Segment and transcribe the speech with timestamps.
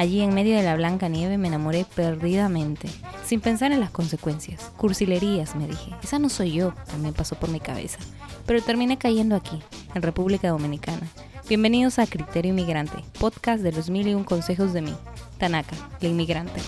[0.00, 2.88] Allí en medio de la blanca nieve me enamoré perdidamente,
[3.22, 4.72] sin pensar en las consecuencias.
[4.78, 5.94] Cursilerías, me dije.
[6.02, 7.98] Esa no soy yo, también pasó por mi cabeza.
[8.46, 9.60] Pero terminé cayendo aquí,
[9.94, 11.06] en República Dominicana.
[11.50, 14.94] Bienvenidos a Criterio Inmigrante, podcast de los mil y un consejos de mí,
[15.36, 16.62] Tanaka, la inmigrante.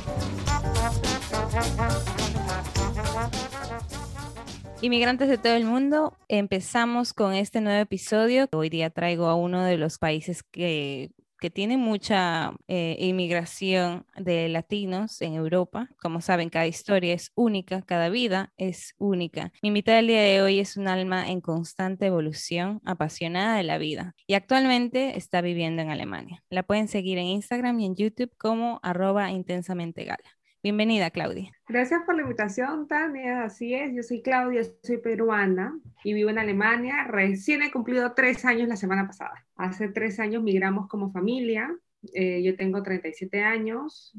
[4.82, 8.50] Inmigrantes de todo el mundo, empezamos con este nuevo episodio.
[8.52, 14.48] Hoy día traigo a uno de los países que que tiene mucha eh, inmigración de
[14.48, 15.88] latinos en Europa.
[16.00, 19.52] Como saben, cada historia es única, cada vida es única.
[19.60, 23.78] Mi invitada del día de hoy es un alma en constante evolución, apasionada de la
[23.78, 26.44] vida y actualmente está viviendo en Alemania.
[26.48, 30.41] La pueden seguir en Instagram y en YouTube como arroba intensamente gala.
[30.62, 31.50] Bienvenida, Claudia.
[31.66, 33.42] Gracias por la invitación, Tania.
[33.42, 37.02] Así es, yo soy Claudia, soy peruana y vivo en Alemania.
[37.08, 39.44] Recién he cumplido tres años la semana pasada.
[39.56, 41.68] Hace tres años migramos como familia.
[42.14, 44.12] Eh, yo tengo 37 años.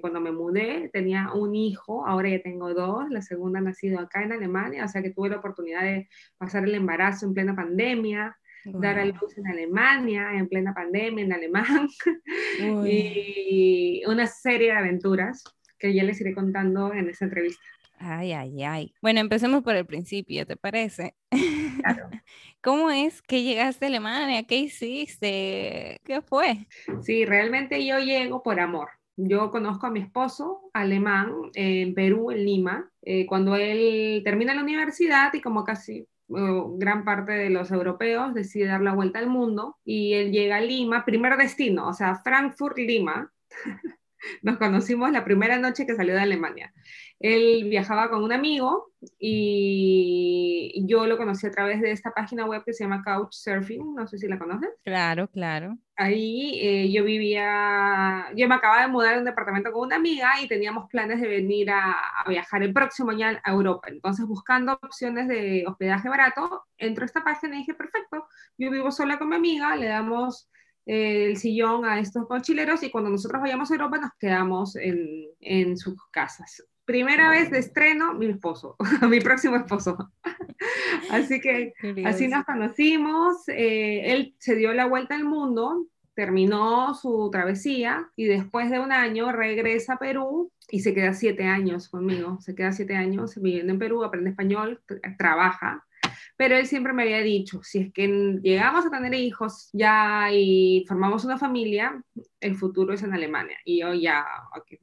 [0.00, 3.10] cuando me mudé tenía un hijo, ahora ya tengo dos.
[3.10, 6.62] La segunda ha nacido acá en Alemania, o sea que tuve la oportunidad de pasar
[6.62, 8.38] el embarazo en plena pandemia.
[8.66, 11.88] dar a luz en Alemania, en plena pandemia, en alemán,
[12.86, 15.42] y una serie de aventuras
[15.78, 17.62] que ya les iré contando en esta entrevista.
[18.00, 18.94] Ay, ay, ay.
[19.02, 21.14] Bueno, empecemos por el principio, ¿te parece?
[21.80, 22.08] Claro.
[22.62, 24.44] ¿Cómo es que llegaste a Alemania?
[24.44, 26.00] ¿Qué hiciste?
[26.04, 26.66] ¿Qué fue?
[27.02, 28.90] Sí, realmente yo llego por amor.
[29.16, 34.62] Yo conozco a mi esposo alemán en Perú, en Lima, eh, cuando él termina la
[34.62, 39.78] universidad y como casi gran parte de los europeos decide dar la vuelta al mundo
[39.84, 43.32] y él llega a Lima, primer destino, o sea, Frankfurt, Lima.
[44.42, 46.72] Nos conocimos la primera noche que salió de Alemania.
[47.20, 52.62] Él viajaba con un amigo y yo lo conocí a través de esta página web
[52.64, 54.70] que se llama Couchsurfing, no sé si la conoces.
[54.84, 55.76] Claro, claro.
[55.96, 60.40] Ahí eh, yo vivía, yo me acababa de mudar a un departamento con una amiga
[60.40, 63.88] y teníamos planes de venir a, a, viajar el próximo año a Europa.
[63.90, 68.92] Entonces, buscando opciones de hospedaje barato, entro a esta página y dije, perfecto, yo vivo
[68.92, 70.48] sola con mi amiga, le damos
[70.88, 75.76] el sillón a estos mochileros y cuando nosotros vayamos a Europa nos quedamos en, en
[75.76, 76.64] sus casas.
[76.86, 78.74] Primera vez de estreno, mi esposo,
[79.10, 80.10] mi próximo esposo.
[81.10, 81.74] así que
[82.06, 83.46] así nos conocimos.
[83.48, 88.90] Eh, él se dio la vuelta al mundo, terminó su travesía y después de un
[88.90, 92.40] año regresa a Perú y se queda siete años conmigo.
[92.40, 94.80] Se queda siete años viviendo en Perú, aprende español,
[95.18, 95.84] trabaja
[96.36, 100.84] pero él siempre me había dicho, si es que llegamos a tener hijos ya y
[100.88, 102.02] formamos una familia,
[102.40, 103.56] el futuro es en Alemania.
[103.64, 104.24] Y yo ya,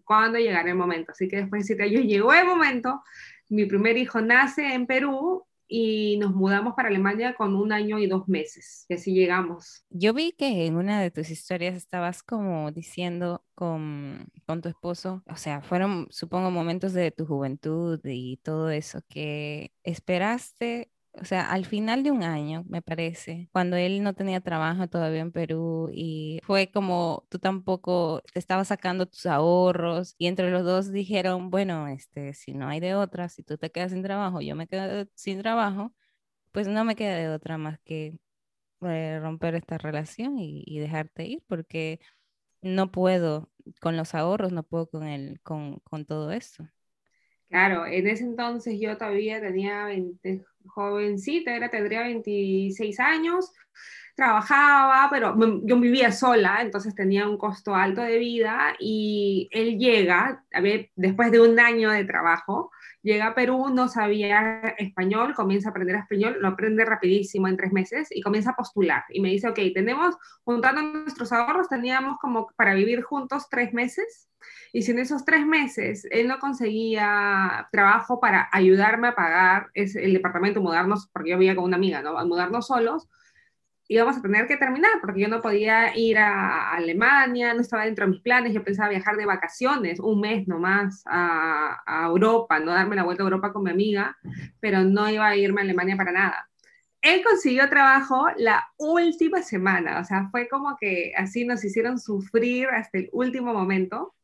[0.03, 1.11] ¿cuándo llegará el momento?
[1.11, 3.01] Así que después de siete años llegó el momento,
[3.49, 8.07] mi primer hijo nace en Perú y nos mudamos para Alemania con un año y
[8.07, 8.85] dos meses.
[8.87, 9.83] Y así llegamos.
[9.89, 15.23] Yo vi que en una de tus historias estabas como diciendo con, con tu esposo,
[15.27, 20.91] o sea, fueron, supongo, momentos de tu juventud y todo eso, que esperaste
[21.21, 25.21] o sea, al final de un año, me parece, cuando él no tenía trabajo todavía
[25.21, 30.63] en Perú y fue como tú tampoco te estabas sacando tus ahorros y entre los
[30.63, 34.41] dos dijeron, bueno, este, si no hay de otra, si tú te quedas sin trabajo,
[34.41, 35.93] yo me quedo sin trabajo,
[36.51, 38.17] pues no me queda de otra más que
[38.81, 41.99] eh, romper esta relación y, dejarte ir porque
[42.61, 43.51] no puedo
[43.81, 46.67] con los ahorros, no puedo con, el, con, con todo esto.
[47.49, 53.51] Claro, en ese entonces yo todavía tenía 20, jovencita, era, tendría 26 años,
[54.15, 60.43] trabajaba, pero yo vivía sola, entonces tenía un costo alto de vida y él llega,
[60.53, 60.61] a
[60.95, 62.71] después de un año de trabajo,
[63.01, 67.73] llega a Perú, no sabía español, comienza a aprender español, lo aprende rapidísimo en tres
[67.73, 69.03] meses y comienza a postular.
[69.09, 74.29] Y me dice, ok, tenemos, juntando nuestros ahorros, teníamos como para vivir juntos tres meses
[74.75, 80.11] y si en esos tres meses él no conseguía trabajo para ayudarme a pagar el
[80.11, 82.17] departamento, mudarnos, porque yo vivía con una amiga, ¿no?
[82.17, 83.07] A mudarnos solos,
[83.87, 88.05] íbamos a tener que terminar, porque yo no podía ir a Alemania, no estaba dentro
[88.05, 92.73] de mis planes, yo pensaba viajar de vacaciones, un mes nomás a, a Europa, no
[92.73, 94.17] darme la vuelta a Europa con mi amiga,
[94.59, 96.49] pero no iba a irme a Alemania para nada.
[97.01, 102.67] Él consiguió trabajo la última semana, o sea, fue como que así nos hicieron sufrir
[102.67, 104.15] hasta el último momento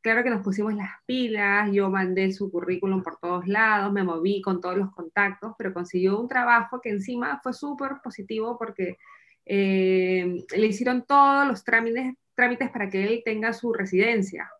[0.00, 4.40] claro que nos pusimos las pilas, yo mandé su currículum por todos lados, me moví
[4.40, 8.96] con todos los contactos, pero consiguió un trabajo que encima fue súper positivo porque
[9.44, 14.50] eh, le hicieron todos los trámites, trámites para que él tenga su residencia.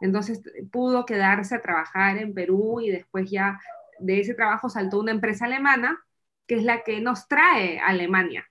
[0.00, 0.40] Entonces
[0.72, 3.60] pudo quedarse a trabajar en Perú y después ya
[3.98, 6.02] de ese trabajo saltó una empresa alemana,
[6.46, 8.49] que es la que nos trae a Alemania.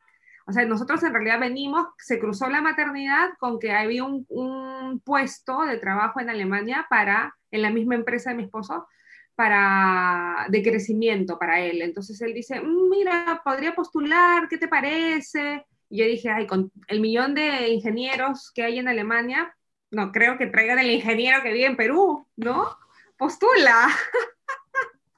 [0.49, 4.99] O sea, nosotros en realidad venimos, se cruzó la maternidad con que había un, un
[4.99, 8.87] puesto de trabajo en Alemania para, en la misma empresa de mi esposo,
[9.35, 11.83] para, de crecimiento para él.
[11.83, 15.67] Entonces él dice, mm, mira, podría postular, ¿qué te parece?
[15.87, 19.55] Y yo dije, ay, con el millón de ingenieros que hay en Alemania,
[19.91, 22.75] no creo que traigan el ingeniero que vive en Perú, ¿no?
[23.17, 23.87] Postula.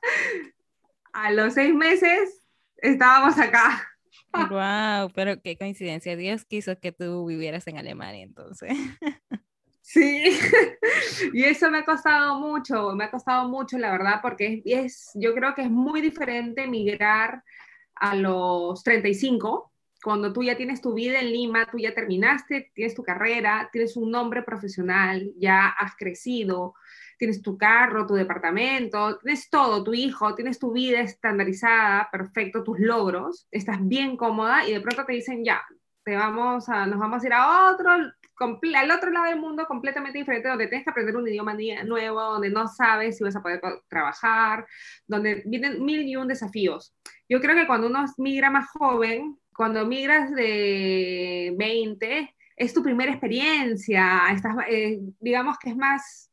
[1.13, 2.45] A los seis meses
[2.75, 3.90] estábamos acá.
[4.33, 6.15] Wow, pero qué coincidencia.
[6.15, 8.73] Dios quiso que tú vivieras en Alemania entonces.
[9.81, 10.23] Sí,
[11.33, 15.33] y eso me ha costado mucho, me ha costado mucho, la verdad, porque es, yo
[15.33, 17.43] creo que es muy diferente migrar
[17.95, 19.71] a los 35,
[20.03, 23.95] cuando tú ya tienes tu vida en Lima, tú ya terminaste, tienes tu carrera, tienes
[23.95, 26.73] un nombre profesional, ya has crecido,
[27.21, 32.79] tienes tu carro, tu departamento, tienes todo, tu hijo, tienes tu vida estandarizada, perfecto, tus
[32.79, 35.61] logros, estás bien cómoda y de pronto te dicen, ya,
[36.03, 40.17] te vamos a, nos vamos a ir a otro, al otro lado del mundo completamente
[40.17, 43.61] diferente, donde tienes que aprender un idioma nuevo, donde no sabes si vas a poder
[43.87, 44.65] trabajar,
[45.05, 46.95] donde vienen mil y un desafíos.
[47.29, 53.11] Yo creo que cuando uno migra más joven, cuando migras de 20, es tu primera
[53.11, 56.30] experiencia, estás, eh, digamos que es más,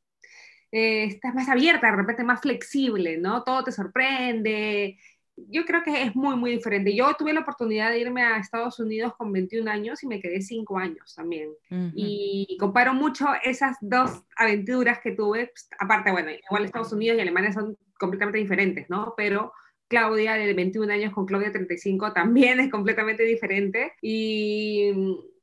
[0.70, 3.43] eh, estás más abierta, de repente más flexible, ¿no?
[3.43, 4.99] Todo te sorprende.
[5.37, 6.94] Yo creo que es muy, muy diferente.
[6.94, 10.43] Yo tuve la oportunidad de irme a Estados Unidos con 21 años y me quedé
[10.43, 11.50] 5 años también.
[11.94, 15.47] Y comparo mucho esas dos aventuras que tuve.
[15.47, 19.15] Pues, aparte, bueno, igual Estados Unidos y Alemania son completamente diferentes, ¿no?
[19.17, 19.53] Pero
[19.88, 24.93] Claudia de 21 años con Claudia de 35 también es completamente diferente y,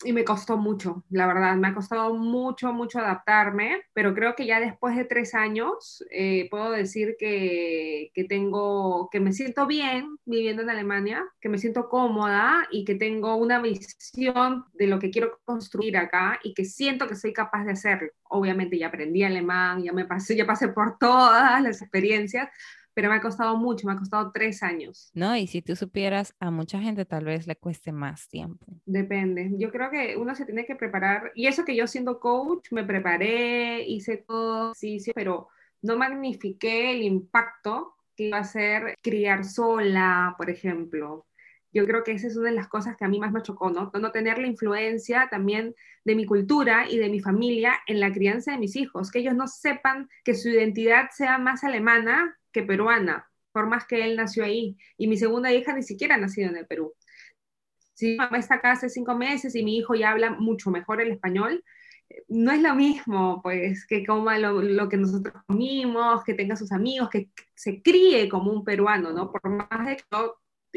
[0.03, 4.45] y, me costó mucho, la verdad, me ha costado mucho, mucho adaptarme, pero creo que
[4.45, 10.17] ya después de tres años eh, puedo decir que, que, tengo, que me siento bien
[10.25, 15.09] viviendo en Alemania, que me siento cómoda y que tengo una visión de lo que
[15.09, 18.09] quiero construir acá y que siento que soy capaz de hacerlo.
[18.29, 22.49] Obviamente ya aprendí alemán, ya me pasé, ya pasé por todas las experiencias,
[22.95, 25.11] pero me ha costado mucho, me ha costado tres años.
[25.13, 28.65] No, y si tú supieras, a mucha gente tal vez le cueste más tiempo.
[28.85, 32.71] Depende, yo creo que uno se tiene que preparar, y eso que yo siendo coach,
[32.71, 35.49] me preparé, hice todo, sí, sí, pero
[35.81, 41.27] no magnifiqué el impacto que iba a ser criar sola, por ejemplo.
[41.73, 43.69] Yo creo que esa es una de las cosas que a mí más me chocó,
[43.69, 43.91] ¿no?
[43.99, 45.75] No tener la influencia también
[46.05, 49.35] de mi cultura y de mi familia en la crianza de mis hijos, que ellos
[49.35, 54.45] no sepan que su identidad sea más alemana que peruana, por más que él nació
[54.45, 54.77] ahí.
[54.97, 56.93] Y mi segunda hija ni siquiera ha nacido en el Perú.
[57.93, 61.01] Si mi mamá está acá hace cinco meses y mi hijo ya habla mucho mejor
[61.01, 61.63] el español,
[62.29, 67.09] no es lo mismo, pues, que coma lo, que nosotros comimos, que tenga sus amigos,
[67.09, 69.31] que se críe como un peruano, ¿no?
[69.31, 70.03] Por más de que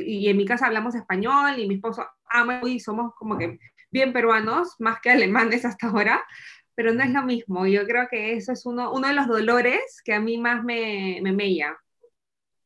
[0.01, 3.59] y en mi casa hablamos español y mi esposo ama y somos como que
[3.91, 6.25] bien peruanos, más que alemanes hasta ahora,
[6.79, 7.67] pero no es lo mismo.
[7.67, 11.19] Yo creo que eso es uno, uno de los dolores que a mí más me,
[11.23, 11.76] me mella.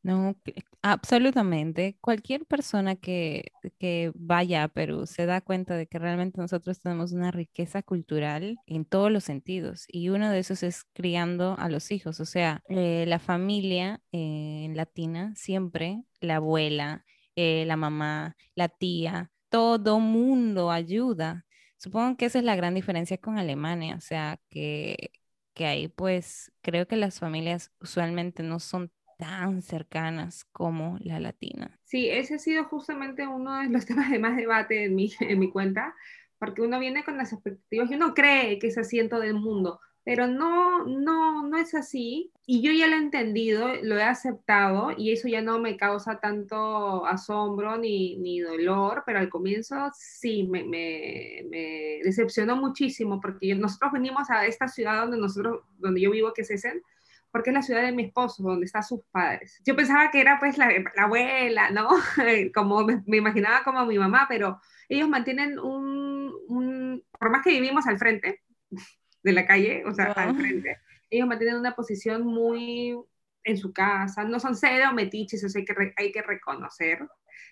[0.03, 0.35] No,
[0.83, 1.97] absolutamente.
[1.99, 3.45] Cualquier persona que,
[3.79, 8.59] que, vaya a Perú se da cuenta de que realmente nosotros tenemos una riqueza cultural
[8.67, 12.19] en todos los sentidos y uno de esos es criando a los hijos.
[12.19, 17.03] O sea, eh, la familia eh, latina siempre, la abuela,
[17.35, 21.47] eh, la mamá, la tía, todo mundo ayuda
[21.83, 25.11] Supongo que esa es la gran diferencia con Alemania, o sea, que,
[25.53, 31.77] que ahí pues creo que las familias usualmente no son tan cercanas como la latina.
[31.83, 35.39] Sí, ese ha sido justamente uno de los temas de más debate en mi, en
[35.39, 35.93] mi cuenta,
[36.39, 39.33] porque uno viene con las expectativas y uno cree que es así en todo el
[39.33, 42.31] mundo, pero no, no, no es así.
[42.45, 46.19] Y yo ya lo he entendido, lo he aceptado y eso ya no me causa
[46.19, 53.93] tanto asombro ni, ni dolor, pero al comienzo sí me, me, decepcionó muchísimo porque nosotros
[53.93, 56.81] venimos a esta ciudad donde, nosotros, donde yo vivo, que es Essen,
[57.31, 59.61] porque es la ciudad de mi esposo, donde están sus padres.
[59.65, 61.87] Yo pensaba que era pues la, la abuela, ¿no?
[62.53, 67.51] como me, me, imaginaba como mi mamá, pero ellos mantienen un, un, por más que
[67.51, 68.41] vivimos al frente,
[69.23, 70.77] de la calle, o sea, al frente.
[71.09, 72.95] Ellos mantienen una posición muy
[73.43, 77.07] en su casa, no son cero metiches, eso hay que, hay que reconocer,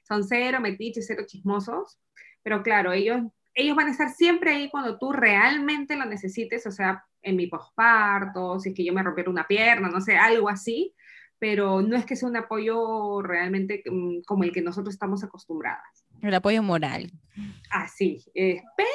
[0.08, 2.00] son cero metiches, cero chismosos,
[2.44, 3.22] pero claro, ellos,
[3.54, 7.48] ellos van a estar siempre ahí cuando tú realmente lo necesites, o sea, en mi
[7.48, 10.96] posparto, si es que yo me rompiera una pierna, no sé, algo así,
[11.38, 16.06] pero no es que sea un apoyo realmente mm, como el que nosotros estamos acostumbradas.
[16.22, 17.12] El apoyo moral.
[17.72, 18.88] Así, eh, pero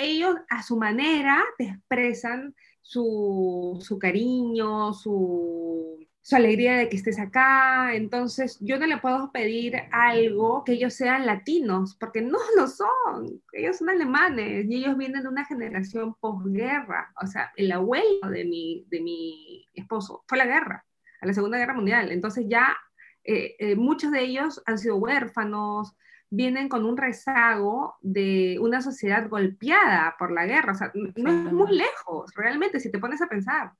[0.00, 7.94] ellos a su manera te expresan su, cariño, su, alegría de que estés acá.
[7.94, 13.42] Entonces, yo no le puedo pedir algo que ellos sean latinos, porque no lo son.
[13.52, 17.12] Ellos son alemanes y ellos vienen de una generación posguerra.
[17.22, 20.84] O sea, el abuelo de mi, esposo fue la guerra,
[21.20, 22.12] a la Segunda Guerra Mundial.
[22.12, 22.76] Entonces, ya
[23.24, 25.96] eh, eh, muchos de ellos han sido huérfanos,
[26.30, 30.72] vienen con un rezago de una sociedad golpeada por la guerra.
[30.72, 33.72] O sea, no es muy lejos, realmente, si te pones a pensar.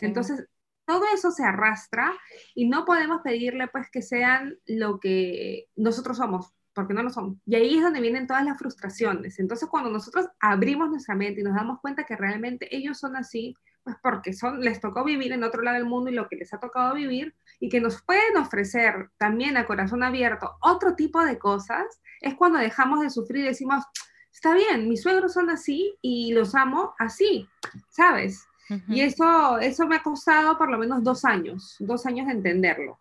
[0.00, 0.46] Entonces,
[0.86, 2.12] todo eso se arrastra
[2.54, 7.36] y no podemos pedirle pues que sean lo que nosotros somos, porque no lo somos.
[7.44, 9.40] Y ahí es donde vienen todas las frustraciones.
[9.40, 13.56] Entonces cuando nosotros abrimos nuestra mente y nos damos cuenta que realmente ellos son así,
[13.86, 16.52] pues porque son, les tocó vivir en otro lado del mundo y lo que les
[16.52, 21.38] ha tocado vivir, y que nos pueden ofrecer también a corazón abierto otro tipo de
[21.38, 23.84] cosas, es cuando dejamos de sufrir y decimos,
[24.32, 27.48] está bien, mis suegros son así y los amo así,
[27.88, 28.44] ¿sabes?
[28.88, 32.98] Y eso, eso me ha costado por lo menos dos años, dos años de entenderlo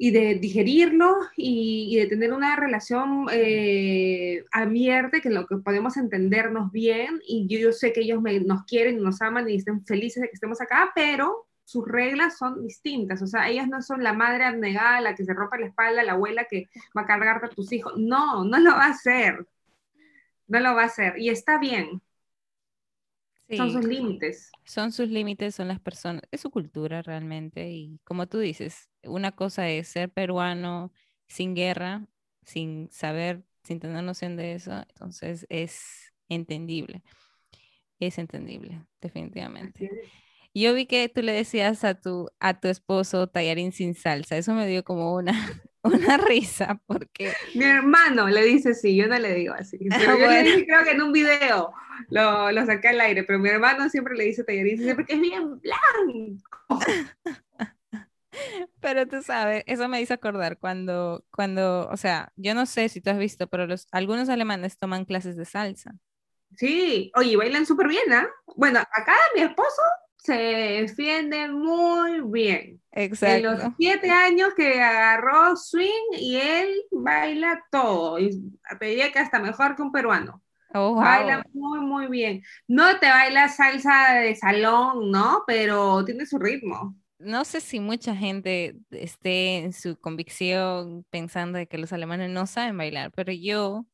[0.00, 6.70] y de digerirlo y, de tener una relación eh, abierta, que lo que podemos entendernos
[6.70, 10.34] bien y yo, sé que ellos nos quieren, nos aman y estén felices de que
[10.34, 15.00] estemos acá, pero sus reglas son distintas, o sea, ellas no son la madre abnegada,
[15.00, 17.92] la que se rompe la espalda, la abuela que va a cargarte a tus hijos,
[17.96, 19.46] no, no lo va a hacer,
[20.46, 21.18] no lo va a hacer.
[21.18, 22.00] Y está bien,
[23.56, 24.50] son sus límites.
[24.64, 27.70] Son sus límites, son las personas, es su cultura realmente.
[27.70, 30.92] Y como tú dices, una cosa es ser peruano
[31.26, 32.06] sin guerra,
[32.44, 37.02] sin saber, sin tener noción de eso, entonces es entendible.
[38.00, 39.90] Es entendible, definitivamente.
[40.54, 44.36] Yo vi que tú le decías a tu, a tu esposo tallarín sin salsa.
[44.36, 45.32] Eso me dio como una,
[45.82, 47.32] una risa porque...
[47.54, 49.78] Mi hermano le dice sí, yo no le digo así.
[49.88, 51.72] Pero yo le dije, creo que en un video
[52.08, 55.60] lo, lo, saqué al aire, pero mi hermano siempre le dice tallarín porque es bien
[55.60, 56.78] blanco.
[58.80, 63.00] Pero tú sabes, eso me hizo acordar cuando, cuando, o sea, yo no sé si
[63.00, 65.94] tú has visto, pero los, algunos alemanes toman clases de salsa.
[66.56, 68.28] Sí, oye, bailan súper bien, ¿ah?
[68.56, 69.82] Bueno, acá mi esposo
[70.16, 72.80] se defiende muy bien.
[72.92, 73.36] Exacto.
[73.36, 78.18] En los siete años que agarró swing y él baila todo.
[78.18, 80.42] Y pedía que hasta mejor que un peruano.
[80.74, 82.42] Oh, baila muy, muy bien.
[82.66, 85.44] No te baila salsa de salón, ¿no?
[85.46, 86.94] Pero tiene su ritmo.
[87.18, 92.46] No sé si mucha gente esté en su convicción pensando de que los alemanes no
[92.46, 93.86] saben bailar, pero yo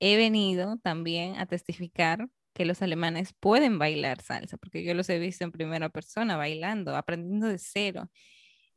[0.00, 5.18] he venido también a testificar que los alemanes pueden bailar salsa, porque yo los he
[5.18, 8.10] visto en primera persona bailando, aprendiendo de cero.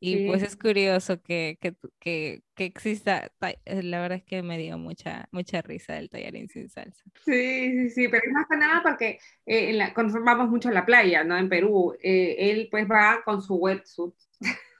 [0.05, 3.31] Y pues es curioso que, que, que, que, exista,
[3.63, 7.05] eh, la verdad es que me dio mucha, mucha risa el tallarín sin salsa.
[7.23, 10.69] Sí, sí, sí, pero es más que nada porque eh, en la, cuando vamos mucho
[10.71, 11.37] la playa, ¿no?
[11.37, 14.13] En Perú, eh, él pues va con su wetsuit.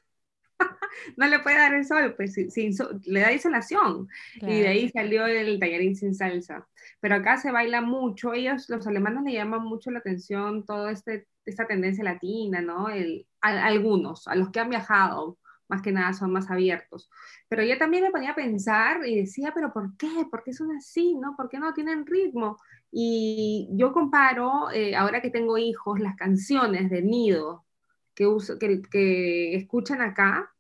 [1.18, 2.74] no le puede dar el sol, pues sin,
[3.06, 4.08] le da insolación.
[4.36, 6.68] Y de ahí salió el tallarín sin salsa.
[7.00, 11.28] Pero acá se baila mucho, ellos, los alemanes le llaman mucho la atención toda este,
[11.46, 12.90] esta tendencia latina, ¿no?
[12.90, 17.10] El, a, algunos, a los que han viajado, más que nada son más abiertos.
[17.48, 20.26] Pero yo también me ponía a pensar y decía, pero ¿por qué?
[20.30, 21.16] ¿Por qué son así?
[21.16, 21.36] ¿No?
[21.36, 22.58] ¿Por qué no tienen ritmo?
[22.92, 27.66] Y yo comparo, eh, ahora que tengo hijos, las canciones de Nido
[28.14, 30.54] que, uso, que, que escuchan acá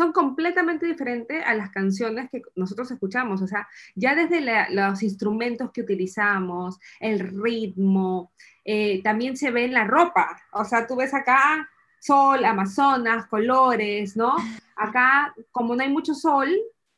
[0.00, 3.42] son completamente diferentes a las canciones que nosotros escuchamos.
[3.42, 4.40] O sea, ya desde
[4.70, 8.32] los instrumentos que utilizamos, el ritmo,
[8.64, 10.40] eh, también se ve en la ropa.
[10.52, 11.68] O sea, tú ves acá
[12.00, 14.36] sol, amazonas, colores, ¿no?
[14.74, 16.48] Acá, como no hay mucho sol,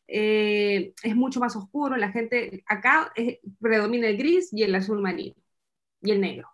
[0.07, 1.97] eh, es mucho más oscuro.
[1.97, 5.35] La gente, acá eh, predomina el gris y el azul marino
[6.03, 6.52] y el negro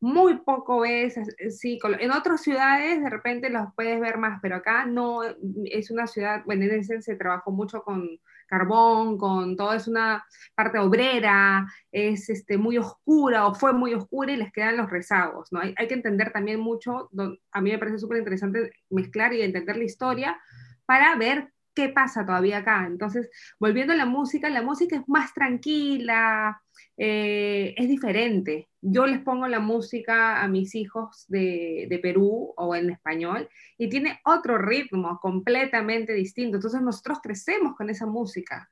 [0.00, 1.18] muy poco ves,
[1.50, 5.20] sí, en otras ciudades de repente los puedes ver más, pero acá no,
[5.66, 8.08] es una ciudad, bueno, en ese se trabajó mucho con
[8.46, 14.32] carbón, con todo, es una parte obrera, es este, muy oscura o fue muy oscura
[14.32, 15.60] y les quedan los rezagos, ¿no?
[15.60, 17.10] Hay, hay que entender también mucho,
[17.52, 20.40] a mí me parece súper interesante mezclar y entender la historia
[20.84, 22.84] para ver qué pasa todavía acá.
[22.86, 26.60] Entonces, volviendo a la música, la música es más tranquila,
[27.02, 28.68] eh, es diferente.
[28.82, 33.88] Yo les pongo la música a mis hijos de, de, Perú o en español y
[33.88, 36.58] tiene otro ritmo completamente distinto.
[36.58, 38.68] Entonces nosotros crecemos con esa música.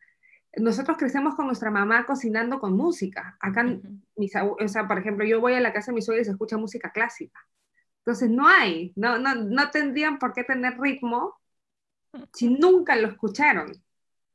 [0.59, 3.39] Nosotros crecemos con nuestra mamá cocinando con música.
[3.41, 3.65] Acá,
[4.17, 6.33] mis, o sea, por ejemplo, yo voy a la casa de mis suegros y se
[6.33, 7.41] escucha música clásica.
[8.01, 11.35] Entonces no hay, no, no, no tendrían por qué tener ritmo
[12.35, 13.73] si nunca lo escucharon.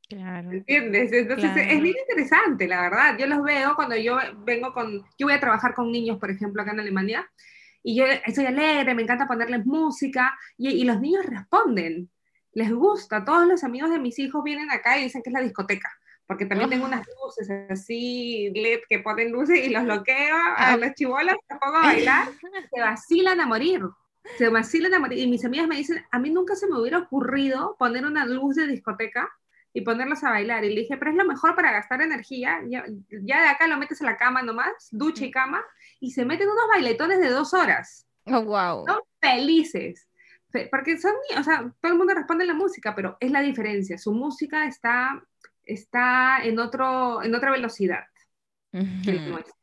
[0.08, 0.52] Claro.
[0.52, 1.12] ¿Entiendes?
[1.12, 1.70] Entonces claro.
[1.70, 3.16] es bien interesante, la verdad.
[3.18, 6.62] Yo los veo cuando yo vengo con, yo voy a trabajar con niños, por ejemplo,
[6.62, 7.28] acá en Alemania,
[7.82, 12.10] y yo estoy alegre, me encanta ponerles música, y, y los niños responden,
[12.52, 13.24] les gusta.
[13.24, 15.90] Todos los amigos de mis hijos vienen acá y dicen que es la discoteca
[16.26, 20.94] porque también tengo unas luces así, LED que ponen luces y los bloqueo a los
[20.94, 22.28] chivolos, se pongo a bailar,
[22.72, 23.82] se vacilan a morir,
[24.38, 25.18] se vacilan a morir.
[25.18, 28.56] Y mis amigas me dicen, a mí nunca se me hubiera ocurrido poner una luz
[28.56, 29.30] de discoteca
[29.74, 30.64] y ponerlos a bailar.
[30.64, 33.76] Y le dije, pero es lo mejor para gastar energía, ya, ya de acá lo
[33.76, 35.62] metes a la cama nomás, ducha y cama,
[36.00, 38.06] y se meten unos bailetones de dos horas.
[38.24, 38.86] Oh, wow.
[38.86, 40.08] Son felices.
[40.70, 43.98] Porque son, o sea, todo el mundo responde a la música, pero es la diferencia.
[43.98, 45.20] Su música está
[45.66, 48.04] está en, otro, en otra velocidad
[48.70, 49.54] que la nuestra.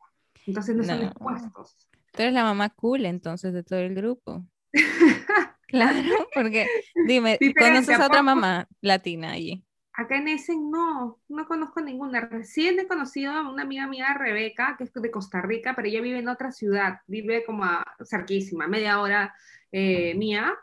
[0.46, 1.78] Entonces no, no, son expuestos.
[2.14, 4.46] Tú eres la mamá cool entonces de todo el grupo.
[5.68, 6.66] claro, porque
[7.08, 9.66] dime, ¿conoces a otra mamá latina allí?
[10.02, 12.22] Acá en Essen no, no conozco ninguna.
[12.22, 16.02] Recién he conocido a una amiga mía, Rebeca, que es de Costa Rica, pero ella
[16.02, 19.36] vive en otra ciudad, vive como a, cerquísima, media hora
[19.72, 20.54] eh, mía,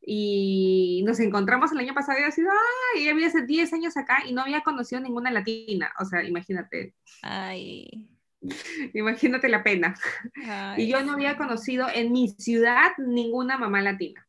[0.00, 3.96] y nos encontramos el año pasado y ha sido, ay, ella vive hace 10 años
[3.96, 6.94] acá y no había conocido ninguna latina, o sea, imagínate.
[7.22, 8.08] Ay.
[8.94, 9.94] Imagínate la pena.
[10.46, 10.84] Ay.
[10.84, 14.25] Y yo no había conocido en mi ciudad ninguna mamá latina.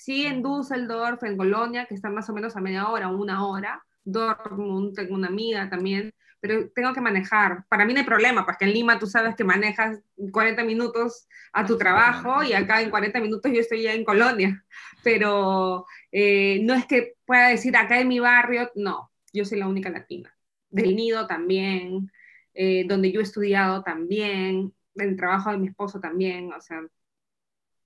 [0.00, 3.84] Sí, en Düsseldorf, en Colonia, que está más o menos a media hora, una hora.
[4.02, 7.66] Dortmund, tengo una amiga también, pero tengo que manejar.
[7.68, 10.00] Para mí no hay problema, porque en Lima tú sabes que manejas
[10.32, 14.64] 40 minutos a tu trabajo y acá en 40 minutos yo estoy ya en Colonia.
[15.04, 19.68] Pero eh, no es que pueda decir acá en mi barrio, no, yo soy la
[19.68, 20.34] única latina.
[20.70, 22.10] Del nido también,
[22.54, 26.80] eh, donde yo he estudiado también, el trabajo de mi esposo también, o sea.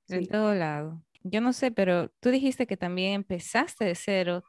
[0.06, 0.26] De sí.
[0.28, 1.02] todo lado.
[1.26, 4.44] Yo no sé, pero tú dijiste que también empezaste de cero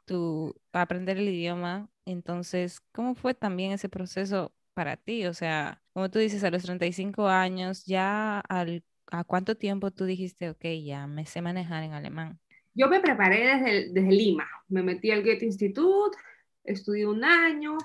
[0.72, 1.88] a aprender el idioma.
[2.04, 5.24] Entonces, ¿cómo fue también ese proceso para ti?
[5.24, 10.50] O sea, como tú dices, a los 35 años, ya ¿a cuánto tiempo tú dijiste,
[10.50, 12.38] ok, ya me sé manejar en alemán?
[12.74, 14.46] Yo me preparé desde, Lima.
[14.68, 16.18] Me metí al Goethe Institute,
[16.62, 17.78] estudié un año,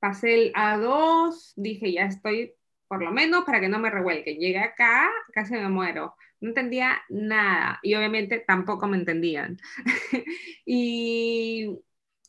[0.00, 2.54] pasé el A2, dije, ya estoy
[2.88, 4.40] por lo menos para que no me revuelquen.
[4.40, 9.58] Llegué acá, casi me muero no entendía nada y obviamente tampoco me entendían.
[10.66, 11.78] y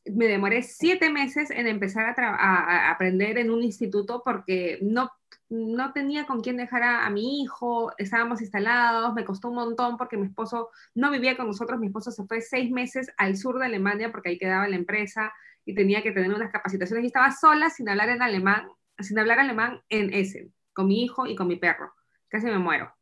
[0.05, 5.11] me demoré siete meses en empezar a, aprender en un instituto porque no,
[5.49, 9.97] no tenía con quién dejar a, a, mi hijo, estábamos instalados, me costó un montón
[9.97, 13.57] porque mi esposo no vivía con nosotros, mi esposo se fue seis meses al sur
[13.57, 15.33] de Alemania porque ahí quedaba la empresa
[15.65, 18.67] y tenía que tener unas capacitaciones y estaba sola sin hablar en alemán,
[18.99, 21.93] sin hablar alemán en Essen, con mi hijo y con mi perro.
[22.29, 22.93] Casi me muero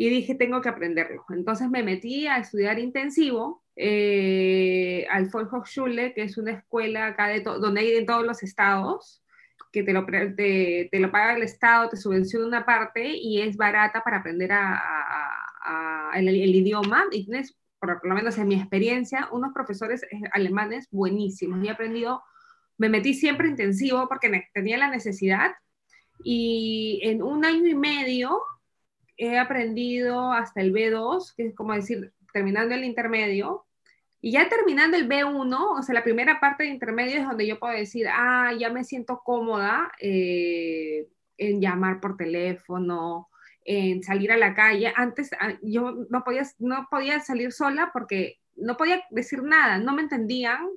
[0.00, 1.26] y dije, tengo que aprenderlo.
[1.28, 7.42] Entonces me metí a estudiar intensivo eh, al Volkshochschule, que es una escuela acá de
[7.42, 9.22] donde hay en todos los estados,
[9.70, 13.58] que te lo, te, te, lo paga el estado, te subvenciona una parte y es
[13.58, 17.04] barata para aprender a, a, a el, el, idioma.
[17.10, 20.00] Y tienes, por lo menos en mi experiencia, unos profesores
[20.32, 21.62] alemanes buenísimos.
[21.62, 22.22] Y he aprendido,
[22.78, 25.50] me metí siempre intensivo porque tenía la necesidad.
[26.24, 28.40] Y en un año y medio
[29.20, 33.66] he aprendido hasta el B2, que es como decir, terminando el intermedio,
[34.22, 37.58] y ya terminando el B1, o sea, la primera parte de intermedio es donde yo
[37.58, 41.06] puedo decir, ah, ya me siento cómoda eh,
[41.38, 43.28] en llamar por teléfono,
[43.64, 44.92] en salir a la calle.
[44.94, 49.94] Antes ah, yo no podía, no podía salir sola porque no podía decir nada, no
[49.94, 50.68] me entendían.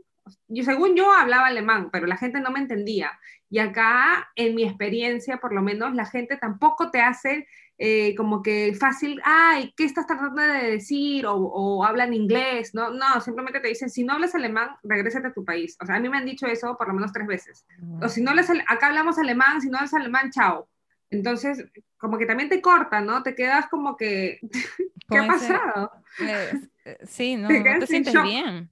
[0.47, 3.11] Yo, según yo hablaba alemán, pero la gente no me entendía.
[3.49, 7.45] Y acá, en mi experiencia, por lo menos, la gente tampoco te hace
[7.85, 11.25] eh, como que fácil, ay, ¿qué estás tratando de decir?
[11.25, 12.91] O, o, hablan inglés, ¿no?
[12.91, 15.75] No, simplemente te dicen, si no hablas alemán, regrésate a tu país.
[15.81, 17.65] O sea, a mí me han dicho eso por lo menos tres veces.
[18.01, 20.69] O si no hablas, acá hablamos alemán, si no hablas alemán, chao.
[21.09, 21.65] Entonces,
[21.97, 23.21] como que también te corta, ¿no?
[23.21, 24.39] Te quedas como que,
[25.09, 25.91] ¿qué ha pasado?
[26.21, 28.23] Eh, sí, no, te no te sientes shock.
[28.23, 28.71] bien.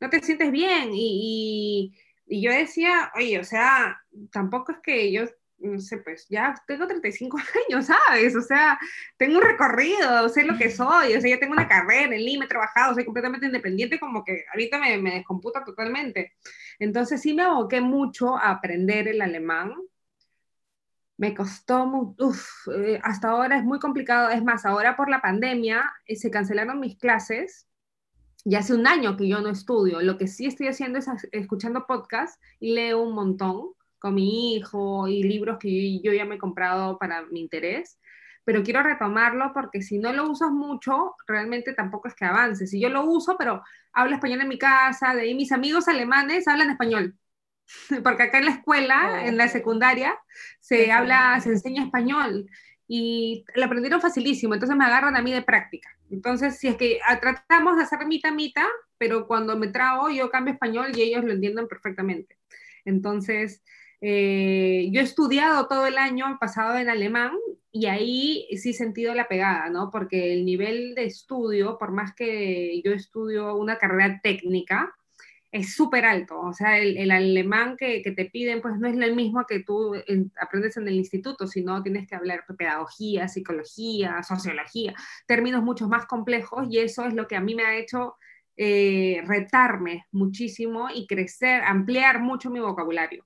[0.00, 0.90] No te sientes bien.
[0.92, 1.94] Y,
[2.26, 5.24] y, y yo decía, oye, o sea, tampoco es que yo
[5.60, 8.34] no sé, pues ya tengo 35 años, ¿sabes?
[8.36, 8.78] O sea,
[9.16, 12.44] tengo un recorrido, sé lo que soy, o sea, ya tengo una carrera en Lima,
[12.44, 16.34] he trabajado, soy completamente independiente, como que ahorita me, me descomputa totalmente.
[16.78, 19.74] Entonces sí me aboqué mucho a aprender el alemán.
[21.16, 21.84] Me costó,
[22.18, 26.30] uf, eh, hasta ahora es muy complicado, es más, ahora por la pandemia eh, se
[26.30, 27.66] cancelaron mis clases,
[28.44, 31.86] ya hace un año que yo no estudio, lo que sí estoy haciendo es escuchando
[31.86, 36.38] podcasts y leo un montón, con mi hijo y libros que yo ya me he
[36.38, 37.98] comprado para mi interés,
[38.44, 42.66] pero quiero retomarlo porque si no lo usas mucho, realmente tampoco es que avance.
[42.66, 46.48] Si yo lo uso, pero hablo español en mi casa, de ahí mis amigos alemanes
[46.48, 47.14] hablan español.
[48.02, 50.18] porque acá en la escuela, en la secundaria,
[50.60, 52.48] se habla, se enseña español
[52.88, 55.90] y lo aprendieron facilísimo, entonces me agarran a mí de práctica.
[56.10, 58.66] Entonces, si es que ah, tratamos de hacer mitad mitad,
[58.98, 62.36] pero cuando me trago yo cambio español y ellos lo entienden perfectamente.
[62.84, 63.62] Entonces,
[64.00, 67.32] eh, yo he estudiado todo el año pasado en alemán
[67.72, 69.90] y ahí sí he sentido la pegada, ¿no?
[69.90, 74.94] Porque el nivel de estudio, por más que yo estudio una carrera técnica,
[75.52, 76.40] es súper alto.
[76.40, 79.94] O sea, el, alemán que, te piden, pues no es el mismo que tú
[80.40, 84.94] aprendes en el instituto, sino tienes que hablar pedagogía, psicología, sociología,
[85.26, 88.16] términos mucho más complejos y eso es lo que a mí me ha hecho
[88.56, 93.24] eh, retarme muchísimo y crecer, ampliar mucho mi vocabulario.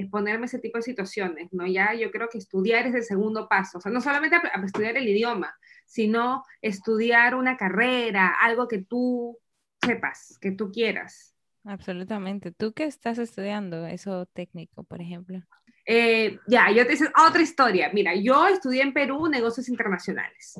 [0.00, 1.66] Exponerme ese tipo de situaciones, ¿no?
[1.66, 5.08] Ya yo creo que estudiar es el segundo paso, o sea, no solamente estudiar el
[5.08, 5.54] idioma,
[5.86, 9.38] sino estudiar una carrera, algo que tú
[9.82, 11.34] sepas, que tú quieras.
[11.64, 12.52] Absolutamente.
[12.52, 13.86] ¿Tú qué estás estudiando?
[13.86, 15.40] Eso técnico, por ejemplo.
[15.86, 17.90] Eh, ya, yo te hice otra historia.
[17.92, 20.54] Mira, yo estudié en Perú negocios internacionales.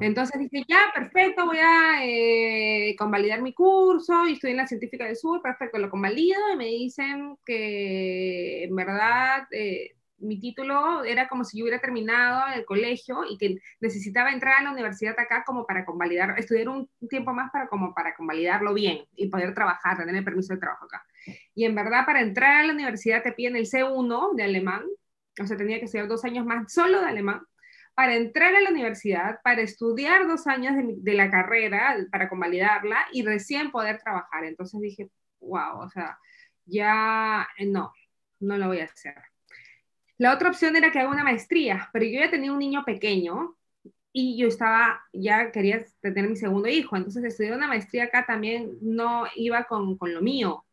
[0.00, 5.06] Entonces dije, ya, perfecto, voy a eh, convalidar mi curso y estoy en la Científica
[5.06, 11.28] del Sur, perfecto, lo convalido y me dicen que en verdad eh, mi título era
[11.28, 15.42] como si yo hubiera terminado el colegio y que necesitaba entrar a la universidad acá
[15.44, 19.98] como para convalidar, estudiar un tiempo más para como para convalidarlo bien y poder trabajar,
[19.98, 21.04] tener el permiso de trabajo acá.
[21.54, 24.84] Y en verdad para entrar a la universidad te piden el C1 de alemán,
[25.40, 27.42] o sea, tenía que estudiar dos años más solo de alemán,
[27.94, 33.22] para entrar a la universidad, para estudiar dos años de, la carrera, para convalidarla y
[33.22, 34.44] recién poder trabajar.
[34.44, 36.18] Entonces dije, wow, o sea,
[36.64, 37.92] ya eh, no,
[38.40, 39.14] no lo voy a hacer.
[40.18, 43.56] La otra opción era que haga una maestría, pero yo ya tenía un niño pequeño
[44.12, 48.78] y yo estaba, ya quería tener mi segundo hijo, entonces estudiar una maestría acá también
[48.80, 50.64] no iba con, con lo mío.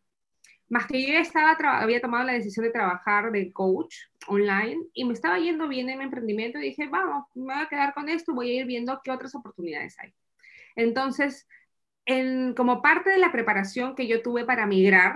[0.69, 3.95] Más que yo ya estaba, había tomado la decisión de trabajar de coach
[4.27, 7.93] online y me estaba yendo bien en mi emprendimiento dije, vamos, me voy a quedar
[7.93, 10.13] con esto, voy a ir viendo qué otras oportunidades hay.
[10.75, 11.47] Entonces,
[12.05, 15.15] en, como parte de la preparación que yo tuve para migrar,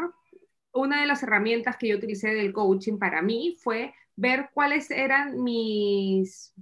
[0.74, 5.44] una de las herramientas que yo utilicé del coaching para mí fue ver cuáles eran
[5.44, 6.54] mis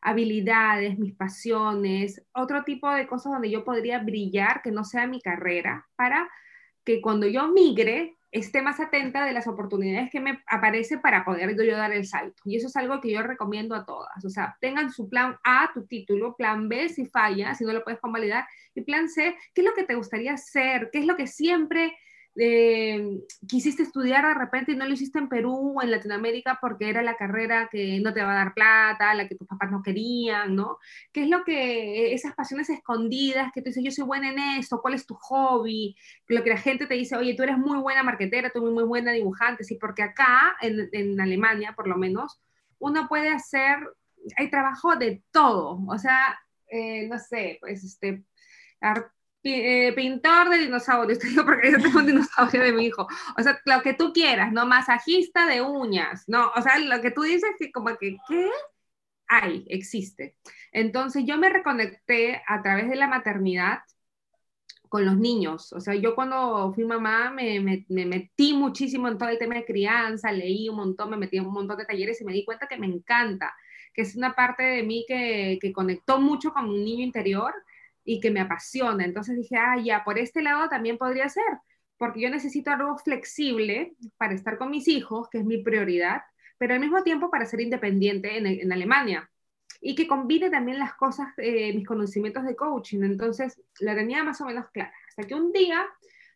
[0.00, 5.20] habilidades, mis pasiones, otro tipo de cosas donde yo podría brillar que no sea mi
[5.20, 6.28] carrera, para
[6.84, 11.54] que cuando yo migre esté más atenta de las oportunidades que me aparecen para poder
[11.54, 12.42] yo dar el salto.
[12.46, 14.24] Y eso es algo que yo recomiendo a todas.
[14.24, 17.84] O sea, tengan su plan A, tu título, plan B si falla, si no lo
[17.84, 20.88] puedes convalidar, y plan C, ¿qué es lo que te gustaría hacer?
[20.90, 21.94] ¿Qué es lo que siempre
[22.36, 26.88] eh, quisiste estudiar de repente y no lo hiciste en Perú o en Latinoamérica porque
[26.88, 29.82] era la carrera que no te va a dar plata, la que tus papás no
[29.82, 30.78] querían, ¿no?
[31.12, 34.80] ¿Qué es lo que, esas pasiones escondidas que tú dices, yo soy buena en esto,
[34.80, 35.96] cuál es tu hobby?
[36.28, 38.84] Lo que la gente te dice, oye, tú eres muy buena marquetera, tú eres muy
[38.84, 42.40] buena dibujante, sí, porque acá, en, en Alemania por lo menos,
[42.78, 43.78] uno puede hacer,
[44.36, 48.24] hay trabajo de todo, o sea, eh, no sé, pues este,
[49.44, 53.06] eh, pintor de dinosaurios, porque yo tengo un dinosaurio de mi hijo.
[53.36, 54.66] O sea, lo que tú quieras, ¿no?
[54.66, 56.50] Masajista de uñas, ¿no?
[56.56, 58.50] O sea, lo que tú dices que como que, ¿qué?
[59.28, 60.36] Hay, existe.
[60.72, 63.80] Entonces yo me reconecté a través de la maternidad
[64.88, 65.72] con los niños.
[65.72, 69.54] O sea, yo cuando fui mamá me, me, me, metí muchísimo en todo el tema
[69.54, 72.44] de crianza, leí un montón, me metí en un montón de talleres y me di
[72.44, 73.54] cuenta que me encanta,
[73.94, 77.54] que es una parte de mí que, que conectó mucho con un niño interior
[78.04, 79.04] y que me apasiona.
[79.04, 81.44] Entonces dije, ah, ya, por este lado también podría ser,
[81.96, 86.22] porque yo necesito algo flexible para estar con mis hijos, que es mi prioridad,
[86.58, 89.28] pero al mismo tiempo para ser independiente en, Alemania
[89.80, 93.02] y que combine también las cosas, eh, mis conocimientos de coaching.
[93.02, 94.92] Entonces la tenía más o menos clara.
[95.08, 95.84] Hasta que un día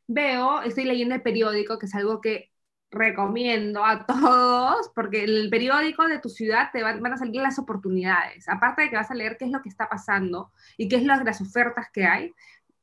[0.09, 2.51] veo, estoy leyendo el periódico, que es algo que
[2.97, 8.49] recomiendo a todos, porque el periódico de tu ciudad te van, a salir las oportunidades.
[8.49, 11.05] Aparte de que vas a leer qué es lo que está pasando y qué es
[11.05, 12.35] las ofertas que hay,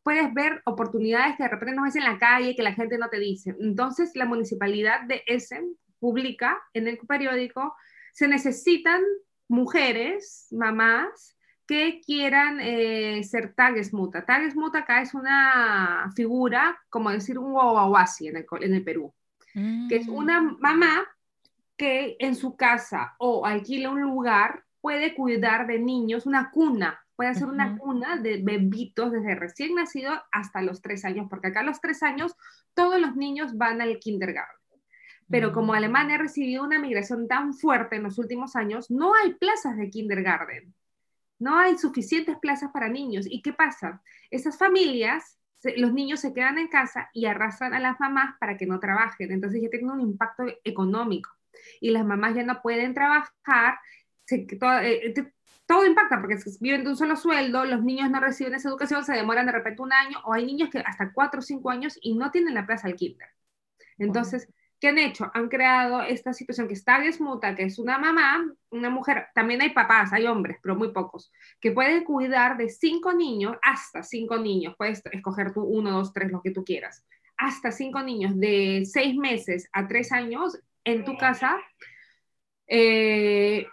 [0.04, 3.10] puedes ver oportunidades que de repente no ves en la calle, que la gente no
[3.10, 3.56] te dice.
[3.60, 7.76] Entonces, la municipalidad de Essen publica en el periódico,
[8.12, 9.02] se necesitan
[9.48, 14.26] mujeres, mamás, que quieran eh, ser Tagesmutter.
[14.26, 19.14] Tagesmutter acá es una figura, como decir un guaguaguasi en el Perú
[19.54, 20.58] que es una mm.
[20.60, 21.04] mamá
[21.78, 27.30] que en su casa o alquila un lugar puede cuidar de niños, una cuna, puede
[27.30, 31.64] hacer una cuna de bebitos desde recién nacido hasta los tres años, porque acá a
[31.64, 32.36] los tres años
[32.74, 34.58] todos los niños van al kindergarten.
[35.30, 35.76] Pero como mm.
[35.76, 39.90] Alemania ha recibido una migración tan fuerte en los últimos años, no hay plazas de
[39.90, 40.74] kindergarten.
[41.40, 43.26] No hay suficientes plazas para niños.
[43.30, 44.02] ¿Y qué pasa?
[44.30, 45.38] Esas familias
[45.78, 49.32] los niños se quedan en casa y arrastran a las mamás para que no trabajen.
[49.32, 51.30] Entonces ya tiene un impacto económico.
[51.80, 53.78] Y las mamás ya no pueden trabajar,
[54.60, 55.14] todo, eh,
[55.66, 59.14] todo, impacta porque viven de un solo sueldo, los niños no reciben esa educación, se
[59.14, 62.16] demoran de repente un año, o hay niños que hasta cuatro o cinco años y
[62.16, 63.30] no tienen la plaza al kinder.
[63.98, 64.48] Entonces,
[64.84, 65.32] ¿qué han hecho?
[65.34, 69.70] Han creado esta situación que está desmuta, que es una mamá, una mujer, también hay
[69.70, 74.76] papás, hay hombres, pero muy pocos, que pueden cuidar de cinco niños, hasta cinco niños,
[74.78, 77.06] puedes escoger tú uno, dos, tres, lo que tú quieras,
[77.38, 81.62] hasta cinco niños de seis meses a tres años en tu casa.
[82.68, 83.66] Eh,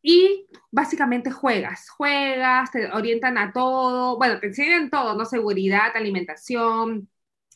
[0.00, 5.26] y básicamente juegas, juegas, te orientan a todo, bueno, te enseñan todo, ¿no?
[5.26, 7.10] Seguridad, alimentación,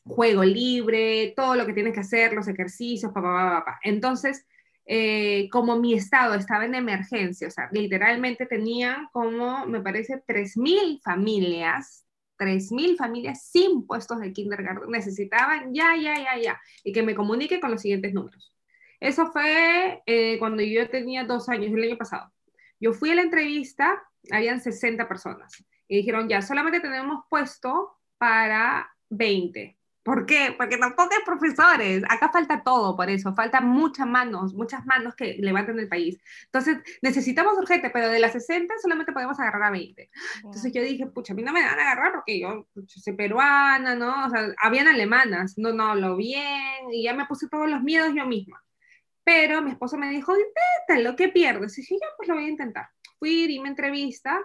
[0.05, 3.81] juego libre, todo lo que tienes que hacer, los ejercicios, papá, papá, papá.
[3.83, 4.47] Entonces,
[4.87, 11.01] eh, como mi estado estaba en emergencia, o sea, literalmente tenía como, me parece, 3.000
[11.03, 17.15] familias, 3.000 familias sin puestos de kindergarten, necesitaban ya, ya, ya, ya, y que me
[17.15, 18.57] comunique con los siguientes números.
[18.99, 22.33] Eso fue eh, cuando yo tenía dos años, el año pasado.
[22.81, 28.91] Yo fui a la entrevista, habían 60 personas, y dijeron, ya, solamente tenemos puesto para
[29.09, 29.80] 20.
[30.03, 30.55] ¿Por qué?
[30.57, 32.03] Porque tampoco hay profesores.
[32.09, 33.35] Acá falta todo por eso.
[33.35, 36.19] Faltan muchas manos, muchas manos que levanten el país.
[36.47, 40.11] Entonces, necesitamos urgente, pero de las 60 solamente podemos agarrar a 20.
[40.37, 43.95] Entonces yo dije, pucha, a mí no me van a agarrar porque yo soy peruana,
[43.95, 44.27] ¿no?
[44.27, 48.15] O sea, habían alemanas, no, no hablo bien, y ya me puse todos los miedos
[48.15, 48.63] yo misma.
[49.23, 51.77] Pero mi esposo me dijo, inténtalo, ¿qué pierdes?
[51.77, 52.89] Y dije, ya, pues lo voy a intentar.
[53.19, 54.41] Fui, di mi entrevista,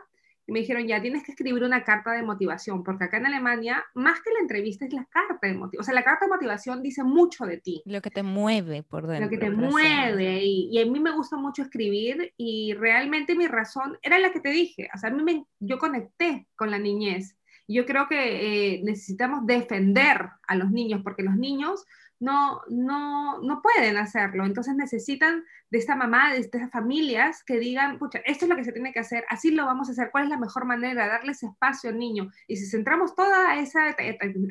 [0.48, 3.84] y me dijeron, ya tienes que escribir una carta de motivación, porque acá en Alemania,
[3.96, 5.82] más que la entrevista, es la carta de motivación.
[5.82, 7.82] O sea, la carta de motivación dice mucho de ti.
[7.86, 9.26] Lo que te mueve por dentro.
[9.26, 10.44] Lo que te mueve.
[10.44, 14.40] Y, y, a mí me gusta mucho escribir y realmente mi razón era la que
[14.40, 14.88] te dije.
[14.94, 17.36] O sea, a mí me, yo conecté con la niñez.
[17.68, 21.84] Yo creo que eh, necesitamos defender a los niños, porque los niños
[22.26, 24.46] no, no, no pueden hacerlo.
[24.46, 28.64] Entonces necesitan de esta mamá, de estas familias que digan, pucha, esto es lo que
[28.64, 31.10] se tiene que hacer, así lo vamos a hacer, cuál es la mejor manera, de
[31.10, 32.32] darles espacio al niño.
[32.48, 33.96] Y si centramos toda esa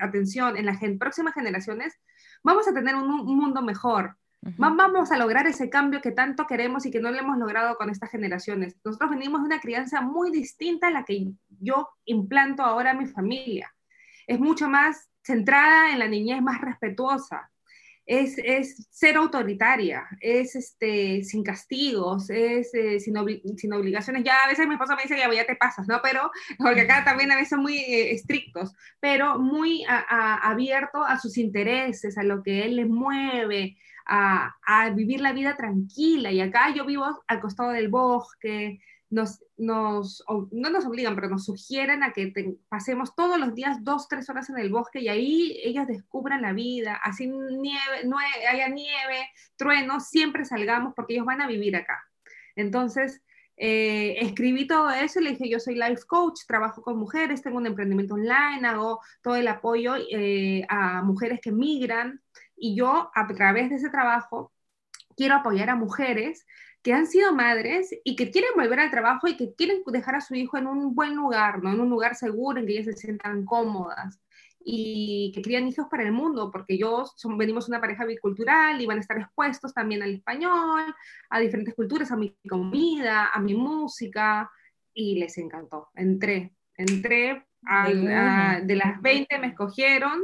[0.01, 1.99] atención en las próximas generaciones,
[2.45, 4.17] vamos a tener un, mundo mejor.
[4.59, 7.89] Vamos a lograr ese cambio que tanto queremos y que no lo hemos logrado con
[7.89, 8.77] estas generaciones.
[8.85, 13.07] Nosotros venimos de una crianza muy distinta a la que yo implanto ahora a mi
[13.07, 13.75] familia.
[14.27, 17.51] Es mucho más centrada en la niñez, más respetuosa
[18.07, 23.15] es, es ser autoritaria, es este, sin castigos, es eh, sin,
[23.57, 24.25] sin, obligaciones.
[24.25, 26.01] Ya a veces mi esposa me dice, ya, ya te pasas, ¿no?
[26.03, 31.39] Pero, porque acá también a veces son muy eh, estrictos, pero muy abierto a sus
[31.39, 36.31] intereses, a lo que él le mueve, a, a, vivir la vida tranquila.
[36.31, 42.03] Y acá yo vivo al costado del bosque, nos, no nos obligan, pero nos sugieren
[42.03, 42.33] a que
[42.69, 46.53] pasemos todos los días dos, tres horas en el bosque y ahí ellos descubran la
[46.53, 52.03] vida, así nieve, no haya nieve, trueno, siempre salgamos porque ellos van a vivir acá.
[52.57, 53.23] Entonces,
[53.57, 57.59] eh, escribí todo eso y le dije, yo soy life coach, trabajo con mujeres, tengo
[57.59, 62.21] un emprendimiento online, hago todo el apoyo eh, a mujeres que migran
[62.57, 64.53] y yo a través de ese trabajo
[65.17, 66.47] quiero apoyar a mujeres
[66.85, 70.21] que han sido madres y que quieren volver al trabajo y que quieren dejar a
[70.21, 71.73] su hijo en un buen lugar, ¿no?
[71.73, 74.21] en un lugar seguro, en que ellas se sientan cómodas
[74.63, 78.87] y que crían hijos para el mundo, porque yo son, venimos una pareja bicultural y
[78.87, 80.95] van a estar expuestos también al español,
[81.31, 84.51] a diferentes culturas, a mi comida, a mi música,
[84.93, 85.89] y les encantó.
[85.95, 87.47] Entré, entré,
[88.63, 90.23] de las 20 me escogieron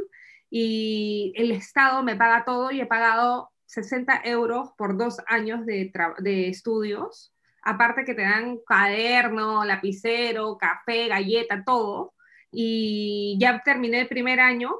[0.49, 5.93] y el Estado me paga todo y he pagado 60 euros por dos años de,
[6.19, 12.13] de estudios, aparte que te dan caderno, lapicero, café, galleta, todo.
[12.51, 14.75] Y ya terminé el primer año,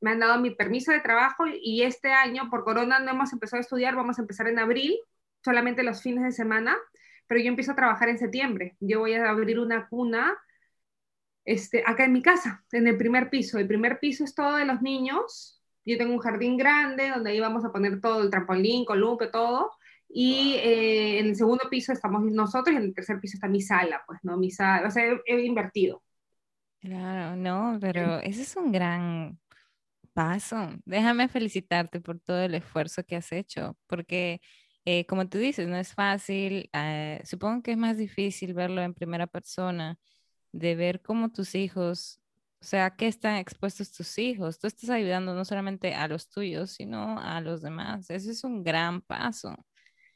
[0.00, 3.58] me han dado mi permiso de trabajo y este año por corona no hemos empezado
[3.58, 4.98] a estudiar, vamos a empezar en abril,
[5.44, 6.78] solamente los fines de semana,
[7.26, 8.76] pero yo empiezo a trabajar en septiembre.
[8.80, 10.38] Yo voy a abrir una cuna
[11.44, 13.58] este, acá en mi casa, en el primer piso.
[13.58, 17.40] El primer piso es todo de los niños, yo tengo un jardín grande donde ahí
[17.40, 19.72] vamos a poner todo, el trampolín, columpio, todo.
[20.08, 23.62] Y eh, en el segundo piso estamos nosotros y en el tercer piso está mi
[23.62, 24.36] sala, pues, ¿no?
[24.36, 26.02] Mi sala, o sea, he, invertido.
[26.80, 29.38] Claro, no, pero ese es un gran
[30.12, 30.70] paso.
[30.84, 34.40] Déjame felicitarte por todo el esfuerzo que has hecho, porque
[34.84, 36.68] eh, como tú dices, no es fácil.
[36.72, 39.98] Eh, supongo que es más difícil verlo en primera persona,
[40.52, 42.21] de ver cómo tus hijos
[42.62, 44.60] o sea, ¿qué están expuestos tus hijos?
[44.60, 48.08] Tú estás ayudando no solamente a los tuyos, sino a los demás.
[48.08, 49.52] Eso es un gran paso.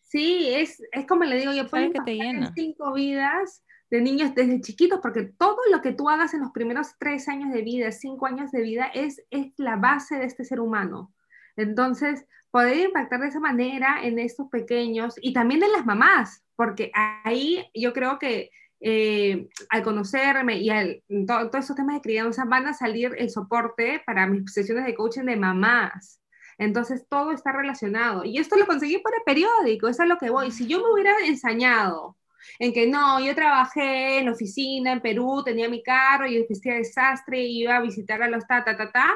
[0.02, 2.52] Sí, es, es como le digo, yo puedo que te llena?
[2.54, 6.92] cinco vidas de niños desde chiquitos, porque todo lo que tú hagas en los primeros
[7.00, 10.60] tres años de vida, cinco años de vida, es, es la base de este ser
[10.60, 11.12] humano.
[11.56, 16.92] Entonces, poder impactar de esa manera en estos pequeños y también en las mamás, porque
[16.94, 18.50] ahí yo creo que
[18.80, 24.02] eh, al conocerme y al, todos esos temas de crianza van a salir el soporte
[24.04, 26.20] para mis sesiones de coaching de mamás.
[26.58, 28.24] Entonces todo está relacionado.
[28.24, 30.50] Y esto lo conseguí por el periódico, eso es lo que voy.
[30.50, 32.16] Si yo me hubiera ensañado
[32.58, 37.42] en que no, yo trabajé en oficina en Perú, tenía mi carro y vestía desastre,
[37.42, 39.08] iba a visitar a los ta, ta, ta, ta,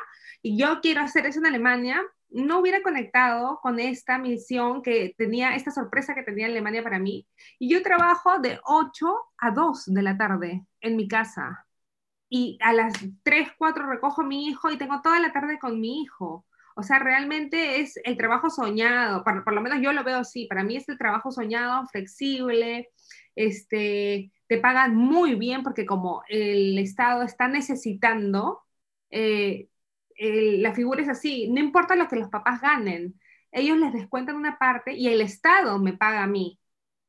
[0.42, 5.54] y yo quiero hacer eso en Alemania, no hubiera conectado con esta misión que tenía,
[5.56, 7.26] esta sorpresa que tenía Alemania para mí.
[7.58, 11.66] Y yo trabajo de 8 a 2 de la tarde en mi casa.
[12.28, 15.80] Y a las 3, 4 recojo a mi hijo y tengo toda la tarde con
[15.80, 16.46] mi hijo.
[16.76, 20.64] O sea, realmente es el trabajo soñado, por, lo menos yo lo veo así, para
[20.64, 22.88] mí es el trabajo soñado, flexible,
[23.34, 28.62] este, te pagan muy bien porque como el Estado está necesitando,
[29.10, 29.68] eh,
[30.20, 33.18] la figura es así, no importa lo que los papás ganen,
[33.52, 36.58] ellos les descuentan una parte y el Estado me paga a mí.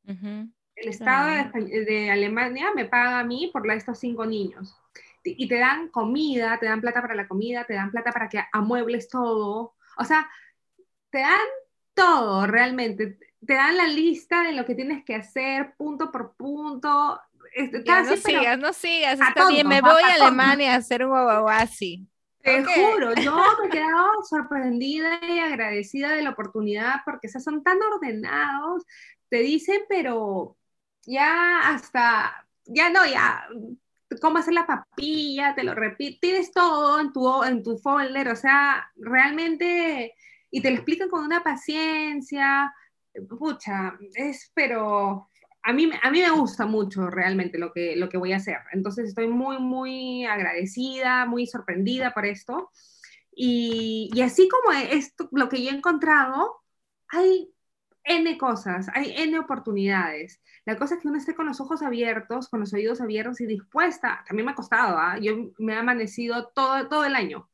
[0.05, 4.75] El Estado de, Alemania me paga a mí por estos cinco niños.
[5.23, 8.43] Y te dan comida, te dan plata para la comida, te dan plata para que
[8.51, 9.75] amuebles todo.
[9.97, 10.27] O sea,
[11.11, 11.39] te dan
[11.93, 13.19] todo realmente.
[13.45, 17.21] Te dan la lista de lo que tienes que hacer punto por punto.
[17.53, 21.13] Este, no sigas, no sigas, está bien, me voy a, Alemania a hacer un
[21.49, 22.07] así.
[22.43, 27.77] Te juro, yo me he quedado sorprendida y agradecida de la oportunidad porque son tan
[27.81, 28.85] ordenados,
[29.29, 30.57] te dicen, pero
[31.05, 33.47] ya hasta, ya no, ya,
[34.19, 38.35] cómo hacer la papilla, te lo repito, tienes todo en tu, en tu folder, o
[38.35, 40.13] sea, realmente,
[40.49, 42.73] y te lo explican con una paciencia,
[43.37, 45.29] pucha, es, pero
[45.63, 48.57] a mí, a mí me gusta mucho realmente lo que, lo que voy a hacer.
[48.71, 52.71] Entonces estoy muy, muy agradecida, muy sorprendida por esto.
[53.33, 56.61] Y, y así como esto, lo que yo he encontrado,
[57.09, 57.53] hay
[58.03, 60.41] N cosas, hay N oportunidades.
[60.65, 63.45] La cosa es que uno esté con los ojos abiertos, con los oídos abiertos y
[63.45, 64.23] dispuesta.
[64.27, 65.17] También me ha costado, ¿ah?
[65.19, 67.50] yo me he amanecido todo, todo el año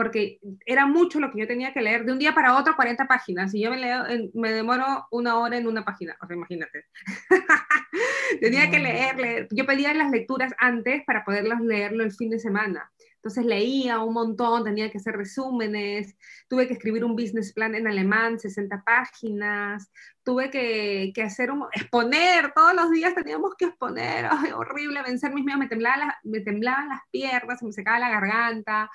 [0.00, 3.06] porque era mucho lo que yo tenía que leer de un día para otro 40
[3.06, 6.86] páginas y yo me, leo, me demoro una hora en una página, o sea, imagínate.
[8.40, 12.38] tenía que leer, leer, yo pedía las lecturas antes para poderlas leerlo el fin de
[12.38, 12.90] semana.
[13.16, 16.16] Entonces leía un montón, tenía que hacer resúmenes,
[16.48, 21.66] tuve que escribir un business plan en alemán, 60 páginas, tuve que, que hacer un,
[21.74, 26.88] exponer, todos los días teníamos que exponer, horrible, vencer mis miedos, me temblaban, me temblaban
[26.88, 28.90] las piernas, se me secaba la garganta,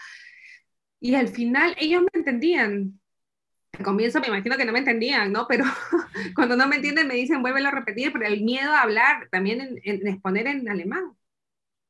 [1.05, 2.99] y al final ellos me entendían.
[3.73, 5.45] Al comienzo me imagino que no me entendían, ¿no?
[5.47, 5.63] Pero
[6.35, 9.79] cuando no me entienden me dicen, vuélvelo a repetir, pero el miedo a hablar, también
[9.83, 11.15] en, exponer en alemán.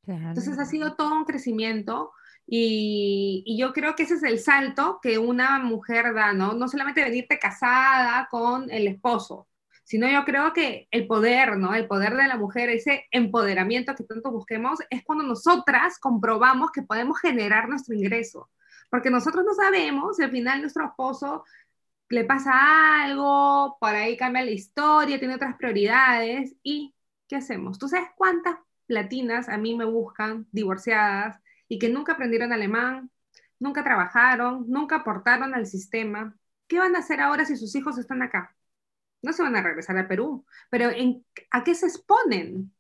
[0.05, 2.11] Entonces ha sido todo un crecimiento
[2.45, 6.51] y, y, yo creo que ese es el salto que una mujer da, ¿no?
[6.51, 9.47] No solamente venirte casada con el esposo,
[9.85, 11.73] sino yo creo que el poder, ¿no?
[11.73, 16.81] El poder de la mujer, ese empoderamiento que tanto busquemos, es cuando nosotras comprobamos que
[16.81, 18.49] podemos generar nuestro ingreso
[18.95, 21.43] porque nosotros no sabemos si al final nuestro esposo
[22.07, 26.95] le pasa algo, por ahí cambia la historia, tiene otras prioridades y
[27.27, 27.77] ¿qué hacemos?
[27.77, 28.55] ¿Tú sabes cuántas
[28.87, 33.11] latinas a mí me buscan divorciadas y que nunca aprendieron alemán,
[33.59, 36.33] nunca trabajaron, nunca aportaron al sistema?
[36.65, 38.55] ¿Qué van a hacer ahora si sus hijos están acá?
[39.21, 40.89] No se van a regresar a Perú, pero
[41.51, 42.73] ¿a qué se exponen?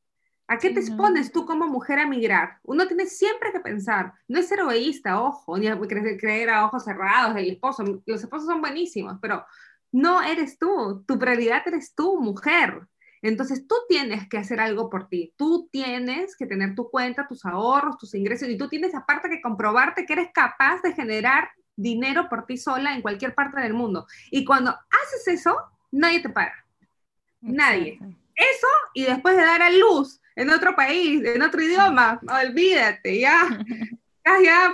[0.47, 2.59] ¿A qué te expones tú como mujer a migrar?
[2.63, 5.79] Uno tiene siempre que pensar, no es ser egoísta, ojo, ni a
[6.19, 7.83] creer a ojos cerrados del esposo.
[8.05, 9.43] Los esposos son buenísimos, pero
[9.91, 12.87] no eres tú, tu prioridad eres tú, mujer.
[13.23, 17.43] Entonces tú tienes que hacer algo por ti, tú tienes que tener tu cuenta, tus
[17.43, 22.29] ahorros, tus ingresos y tú tienes aparte que comprobarte que eres capaz de generar dinero
[22.29, 24.05] por ti sola en cualquier parte del mundo.
[24.29, 25.57] Y cuando haces eso,
[25.91, 26.53] nadie te para.
[27.41, 27.97] Nadie.
[28.35, 33.47] Eso y después de dar a luz en otro país, en otro idioma, olvídate, ya,
[34.25, 34.73] ya, ya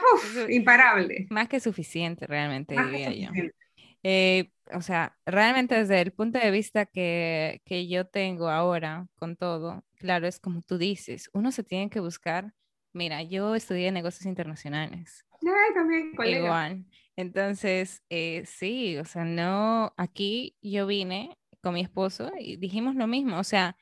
[0.49, 1.27] imparable.
[1.29, 3.29] Más que suficiente, realmente, diría yo.
[4.03, 9.35] Eh, o sea, realmente desde el punto de vista que, que, yo tengo ahora con
[9.35, 12.53] todo, claro, es como tú dices, uno se tiene que buscar,
[12.93, 15.23] mira, yo estudié negocios internacionales.
[15.43, 16.45] Ay, también, colega.
[16.45, 16.85] Igual.
[17.15, 23.05] Entonces, eh, sí, o sea, no, aquí yo vine con mi esposo y dijimos lo
[23.05, 23.77] mismo, o sea,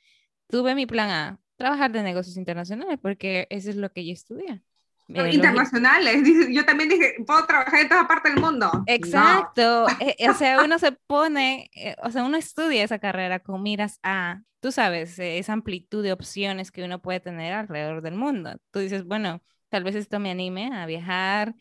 [0.48, 4.64] tuve mi plan A, trabajar de negocios internacionales, porque eso es lo que yo estudié.
[5.10, 6.24] eh, internacionales.
[6.55, 8.72] Yo también dije, puedo trabajar en toda parte del mundo.
[8.88, 9.88] Exacto.
[9.99, 11.70] Eh, eh, o sea, uno se pone,
[12.01, 16.72] o sea, uno estudia esa carrera con miras a, tú sabes, esa amplitud de opciones
[16.72, 18.55] que uno puede tener alrededor del mundo.
[18.72, 21.55] Tú dices, bueno, tal vez esto me anime a viajar,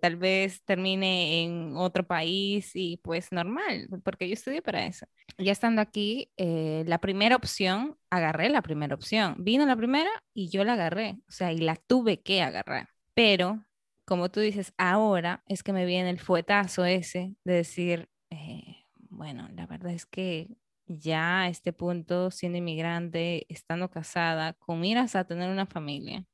[0.00, 5.06] tal vez termine en otro país y pues normal, porque yo estudié para eso.
[5.36, 9.36] Ya estando aquí, la primera opción, agarré la primera opción.
[9.38, 12.88] Vino la primera y yo la agarré, o sea, y la tuve que agarrar.
[13.14, 13.64] Pero,
[14.04, 19.48] como tú dices, ahora es que me viene el fuetazo ese de decir, eh, bueno,
[19.54, 20.48] la verdad es que
[20.86, 26.24] ya a este punto, siendo inmigrante, estando casada, con miras a tener una familia,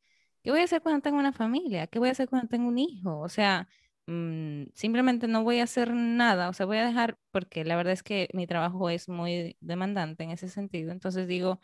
[0.44, 1.86] ¿qué voy a hacer cuando tenga una familia?
[1.86, 3.18] ¿Qué voy a hacer cuando tenga un hijo?
[3.20, 3.66] O sea,
[4.06, 7.94] mm, simplemente no voy a hacer nada, o sea, voy a dejar, porque la verdad
[7.94, 11.60] es que mi trabajo es muy demandante en ese sentido, entonces digo,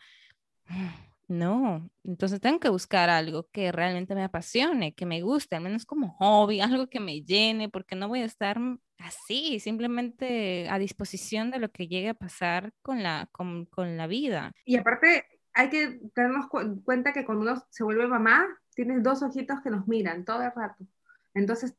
[1.27, 5.85] no, entonces tengo que buscar algo que realmente me apasione, que me guste, al menos
[5.85, 8.57] como hobby, algo que me llene, porque no voy a estar
[8.97, 13.67] así, simplemente a disposición de lo que llegue a pasar con la, con,
[13.97, 14.53] la vida.
[14.65, 16.47] Y aparte, hay que tenernos
[16.83, 20.51] cuenta que cuando uno se vuelve mamá, tienes dos ojitos que nos miran todo el
[20.55, 20.85] rato.
[21.33, 21.75] Entonces,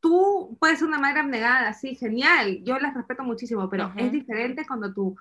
[0.00, 4.66] tú puedes ser una madre abnegada, sí, genial, yo las respeto muchísimo, pero es diferente
[4.66, 5.16] cuando tú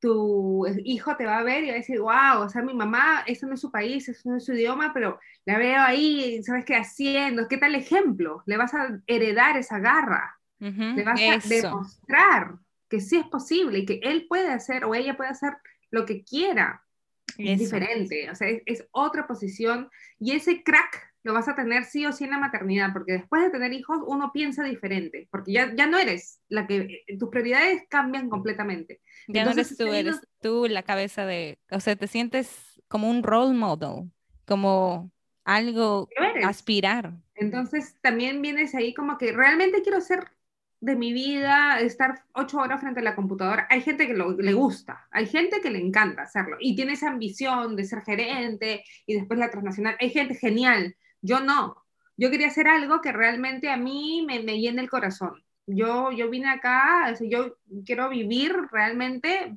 [0.00, 3.22] tu hijo te va a ver y va a decir, wow, o sea, mi mamá,
[3.26, 6.64] eso no es su país, eso no es su idioma, pero la veo ahí, ¿sabes
[6.64, 7.46] qué haciendo?
[7.46, 8.42] ¿Qué tal ejemplo?
[8.46, 12.54] Le vas a heredar esa garra, le vas a demostrar
[12.88, 15.56] que sí es posible y que él puede hacer o ella puede hacer
[15.90, 16.82] lo que quiera.
[17.38, 21.84] Es diferente, o sea, es, es otra posición y ese crack lo vas a tener
[21.84, 25.52] sí o sí en la maternidad, porque después de tener hijos uno piensa diferente, porque
[25.52, 29.00] ya, ya no eres la que, tus prioridades cambian completamente.
[29.28, 33.22] Ya no eres tú, eres tú la cabeza de, o sea, te sientes como un
[33.22, 34.10] role model,
[34.46, 35.12] como
[35.44, 36.08] algo
[36.44, 37.12] aspirar.
[37.34, 40.28] Entonces también vienes ahí como que realmente quiero ser
[40.80, 43.66] de mi vida estar ocho horas frente a la computadora.
[43.70, 47.76] Hay gente que le gusta, hay gente que le encanta hacerlo y tiene esa ambición
[47.76, 49.96] de ser gerente y después la transnacional.
[50.00, 51.76] Hay gente genial, yo no.
[52.16, 55.42] Yo quería hacer algo que realmente a mí me, me llene el corazón.
[55.66, 59.56] Yo, yo vine acá, yo quiero vivir realmente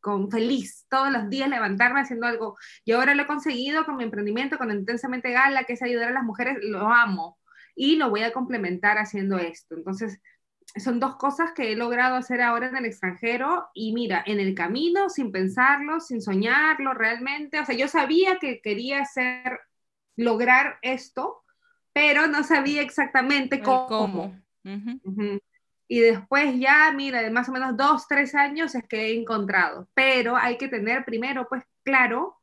[0.00, 2.56] con feliz, todos los días levantarme haciendo algo.
[2.84, 6.12] Y ahora lo he conseguido con mi emprendimiento, con Intensamente Gala, que es ayudar a
[6.12, 7.38] las mujeres, lo amo.
[7.74, 9.74] Y lo voy a complementar haciendo esto.
[9.74, 10.20] Entonces,
[10.76, 14.54] son dos cosas que he logrado hacer ahora en el extranjero y mira, en el
[14.54, 19.60] camino, sin pensarlo, sin soñarlo realmente, o sea, yo sabía que quería hacer
[20.16, 21.42] lograr esto,
[21.92, 24.38] pero no sabía exactamente cómo.
[25.88, 29.88] Y después ya, mira, de más o menos dos, tres años es que he encontrado,
[29.92, 32.36] pero hay que tener primero, pues claro,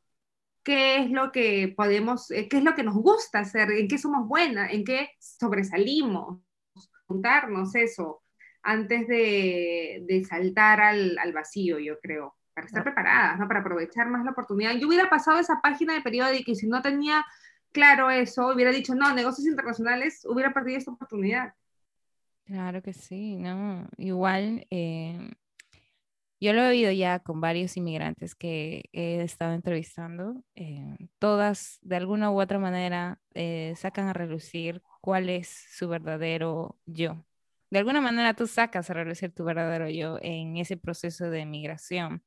[0.63, 3.97] qué es lo que podemos, eh, qué es lo que nos gusta hacer, en qué
[3.97, 6.41] somos buenas, en qué sobresalimos,
[7.07, 8.23] juntarnos eso,
[8.61, 13.47] antes de, de saltar al, al, vacío, yo creo, para estar preparadas, ¿no?
[13.47, 14.75] para aprovechar más la oportunidad.
[14.75, 17.25] Yo hubiera pasado esa página de periódico y si no tenía
[17.71, 21.53] claro eso, hubiera dicho, no, negocios internacionales, hubiera perdido esta oportunidad.
[22.45, 25.31] Claro que sí, no, igual eh,
[26.39, 31.95] yo lo he oído ya con varios inmigrantes que he estado entrevistando, eh, todas de
[31.95, 37.25] alguna u otra manera eh, sacan a relucir cuál es su verdadero yo.
[37.69, 42.23] De alguna manera tú sacas a relucir tu verdadero yo en ese proceso de migración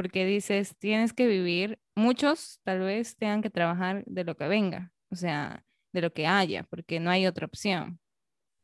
[0.00, 4.92] porque dices, tienes que vivir, muchos tal vez tengan que trabajar de lo que venga,
[5.10, 5.62] o sea,
[5.92, 8.00] de lo que haya, porque no hay otra opción.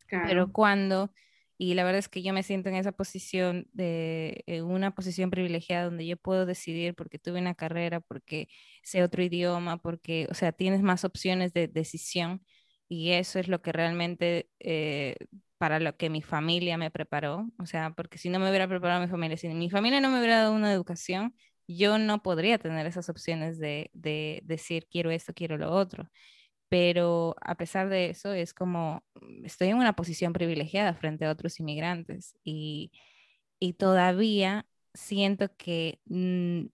[0.08, 1.12] Pero cuando,
[1.58, 5.84] y la verdad es que yo me siento en esa posición de una posición privilegiada
[5.84, 8.48] donde yo puedo decidir porque tuve una carrera, porque
[8.82, 12.42] sé otro idioma, porque, o sea, tienes más opciones de decisión
[12.88, 15.16] y eso es lo que realmente eh,
[15.58, 19.00] para lo que mi familia me preparó, o sea, porque si no me hubiera preparado
[19.00, 21.34] mi familia, si mi familia no me hubiera dado una educación,
[21.68, 26.08] yo no podría tener esas opciones de, de decir quiero esto, quiero lo otro.
[26.68, 29.04] Pero a pesar de eso, es como
[29.44, 32.92] estoy en una posición privilegiada frente a otros inmigrantes y,
[33.60, 36.66] y todavía siento que mm,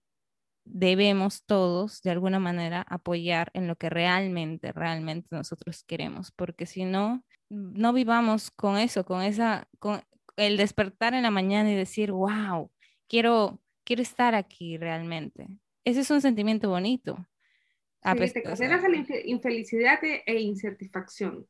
[0.65, 6.85] debemos todos de alguna manera apoyar en lo que realmente, realmente nosotros queremos, porque si
[6.85, 10.01] no, no vivamos con eso, con esa, con
[10.37, 12.71] el despertar en la mañana y decir, wow,
[13.07, 15.47] quiero, quiero estar aquí realmente.
[15.83, 17.27] Ese es un sentimiento bonito.
[18.03, 21.47] Sí, te condenas a la infelicidad e, e insatisfacción.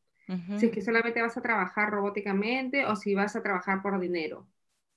[0.58, 4.48] Si es que solamente vas a trabajar robóticamente o si vas a trabajar por dinero.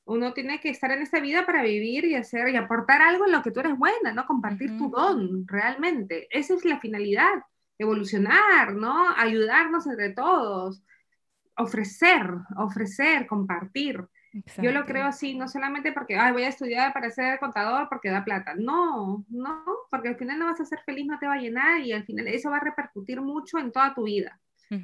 [0.06, 3.32] Uno tiene que estar en esta vida para vivir y hacer y aportar algo en
[3.32, 4.24] lo que tú eres buena, ¿no?
[4.26, 6.28] Compartir tu don, realmente.
[6.30, 7.42] Esa es la finalidad.
[7.78, 9.10] evolucionar, ¿no?
[9.16, 10.82] Ayudarnos entre todos,
[11.56, 14.06] ofrecer, ofrecer, compartir.
[14.58, 18.10] Yo lo creo así, no solamente porque Ay, voy a estudiar para ser contador porque
[18.10, 18.54] da plata.
[18.54, 21.80] No, no, porque al final no vas a ser feliz, no te va a llenar
[21.80, 24.40] y al final eso va a repercutir mucho en toda tu vida.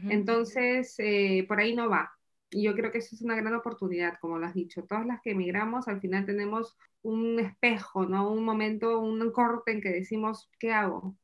[0.08, 2.12] Entonces, eh, por ahí no va.
[2.52, 4.84] Y yo creo que eso es una gran oportunidad, como lo has dicho.
[4.84, 8.30] Todas las que emigramos, al final tenemos un espejo, ¿no?
[8.30, 11.16] Un momento, un corte en que decimos, ¿qué hago?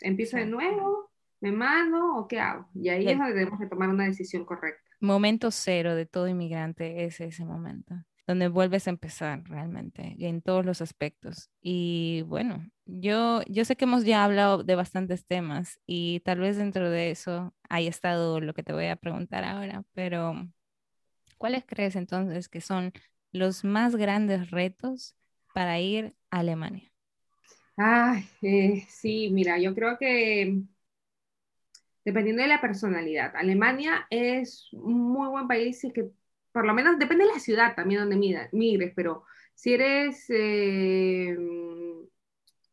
[0.00, 1.10] ¿Empiezo de nuevo?
[1.40, 2.68] ¿Me mando o qué hago?
[2.74, 4.82] Y ahí es donde tenemos que tomar una decisión correcta.
[5.00, 7.94] Momento cero de todo inmigrante es ese momento,
[8.26, 11.50] donde vuelves a empezar realmente, en todos los aspectos.
[11.60, 16.56] Y bueno, yo, yo sé que hemos ya hablado de bastantes temas y tal vez
[16.56, 20.34] dentro de eso haya estado lo que te voy a preguntar ahora, pero
[21.38, 22.92] ¿cuáles crees entonces que son
[23.32, 25.16] los más grandes retos
[25.54, 26.92] para ir a Alemania?
[27.76, 30.62] Ay, eh, sí, mira, yo creo que
[32.04, 36.10] dependiendo de la personalidad, Alemania es un muy buen país y que
[36.52, 39.24] por lo menos depende de la ciudad también donde migres, pero
[39.54, 41.36] si eres eh,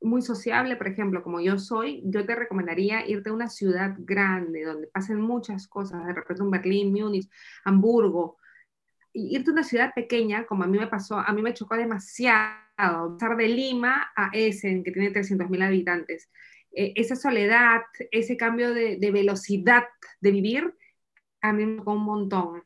[0.02, 4.64] muy sociable, por ejemplo, como yo soy, yo te recomendaría irte a una ciudad grande
[4.64, 7.30] donde pasen muchas cosas, de repente un Berlín, Múnich,
[7.66, 8.38] Hamburgo,
[9.14, 12.68] irte a una ciudad pequeña, como a mí me pasó, a mí me chocó demasiado
[12.78, 16.30] pasar de Lima a Essen, que tiene 300.000 habitantes.
[16.72, 19.86] E, esa soledad, ese cambio de, de, velocidad
[20.22, 20.76] de vivir,
[21.42, 22.64] a mí me chocó un montón.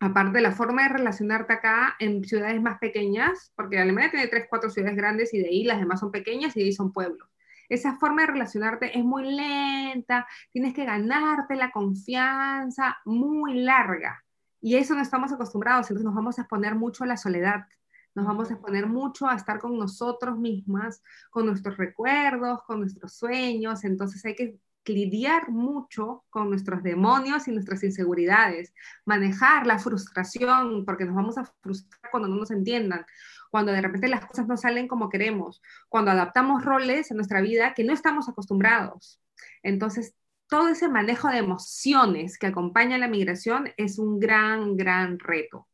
[0.00, 4.70] Aparte, la forma de relacionarte acá en ciudades más pequeñas, porque Alemania tiene tres, cuatro
[4.70, 7.28] ciudades grandes y de ahí las demás son pequeñas y de ahí son pueblos.
[7.68, 14.22] Esa forma de relacionarte es muy lenta, tienes que ganarte la confianza muy larga.
[14.60, 17.66] Y eso no estamos acostumbrados, entonces nos vamos a exponer mucho a la soledad,
[18.14, 23.14] nos vamos a exponer mucho a estar con nosotros mismas, con nuestros recuerdos, con nuestros
[23.14, 28.74] sueños, entonces hay que lidiar mucho con nuestros demonios y nuestras inseguridades,
[29.04, 33.06] manejar la frustración, porque nos vamos a frustrar cuando no nos entiendan,
[33.50, 37.72] cuando de repente las cosas no salen como queremos, cuando adaptamos roles en nuestra vida
[37.74, 39.20] que no estamos acostumbrados.
[39.62, 40.14] Entonces,
[40.48, 45.68] todo ese manejo de emociones que acompaña la migración es un gran, gran reto.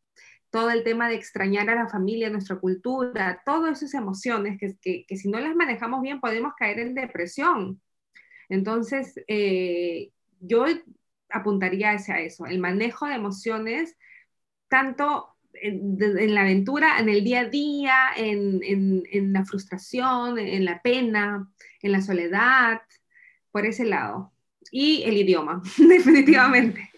[0.50, 5.16] Todo el tema de extrañar a la familia, nuestra cultura, todas esas emociones que, que,
[5.16, 7.80] si no las manejamos bien podemos caer en depresión.
[8.50, 10.66] Entonces, eh, yo
[11.30, 13.96] apuntaría hacia eso, el manejo de emociones,
[14.68, 20.82] tanto en, la aventura, en el día a día, en, en la frustración, en la
[20.82, 21.50] pena,
[21.82, 22.82] en la soledad,
[23.50, 24.32] por ese lado
[24.70, 26.90] y el idioma, definitivamente.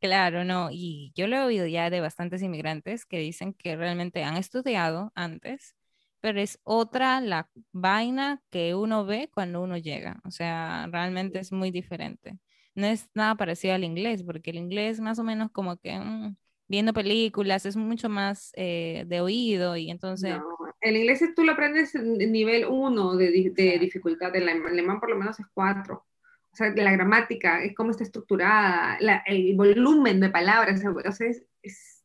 [0.00, 4.24] Claro, no, y yo lo he oído ya de bastantes inmigrantes que dicen que realmente
[4.24, 5.76] han estudiado antes,
[6.22, 11.52] pero es otra la vaina que uno ve cuando uno llega, o sea, realmente es
[11.52, 12.38] muy diferente.
[12.74, 16.36] No es nada parecido al inglés, porque el inglés más o menos como que mm,
[16.68, 20.38] viendo películas es mucho más eh, de oído y entonces...
[20.38, 25.10] No, el inglés tú lo aprendes en nivel 1 de, de dificultad, el alemán por
[25.10, 26.06] lo menos es 4
[26.52, 31.26] o sea, la gramática, cómo está estructurada, el volumen de palabras, o sea,
[31.62, 32.04] es,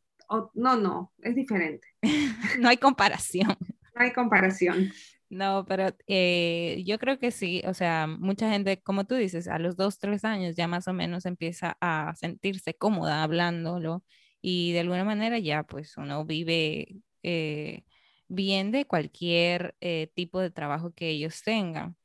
[0.54, 1.86] no, no, es diferente.
[2.58, 3.56] no hay comparación.
[3.98, 4.90] Hay comparación.
[5.30, 9.58] No, pero eh, yo creo que sí, o sea, mucha gente, como tú dices, a
[9.58, 14.02] los dos, tres años ya más o menos empieza a sentirse cómoda hablándolo
[14.40, 17.84] y de alguna manera ya pues uno vive eh,
[18.28, 21.96] bien de cualquier eh, tipo de trabajo que ellos tengan.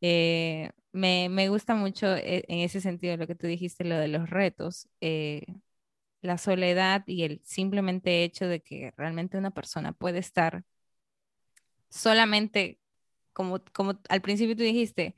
[0.00, 4.30] Eh, me, me, gusta mucho en ese sentido lo que tú dijiste, lo de los
[4.30, 4.88] retos,
[6.22, 10.64] la soledad y el simplemente hecho de que realmente una persona puede estar
[11.94, 12.80] solamente,
[13.32, 15.16] como, como al principio tú dijiste,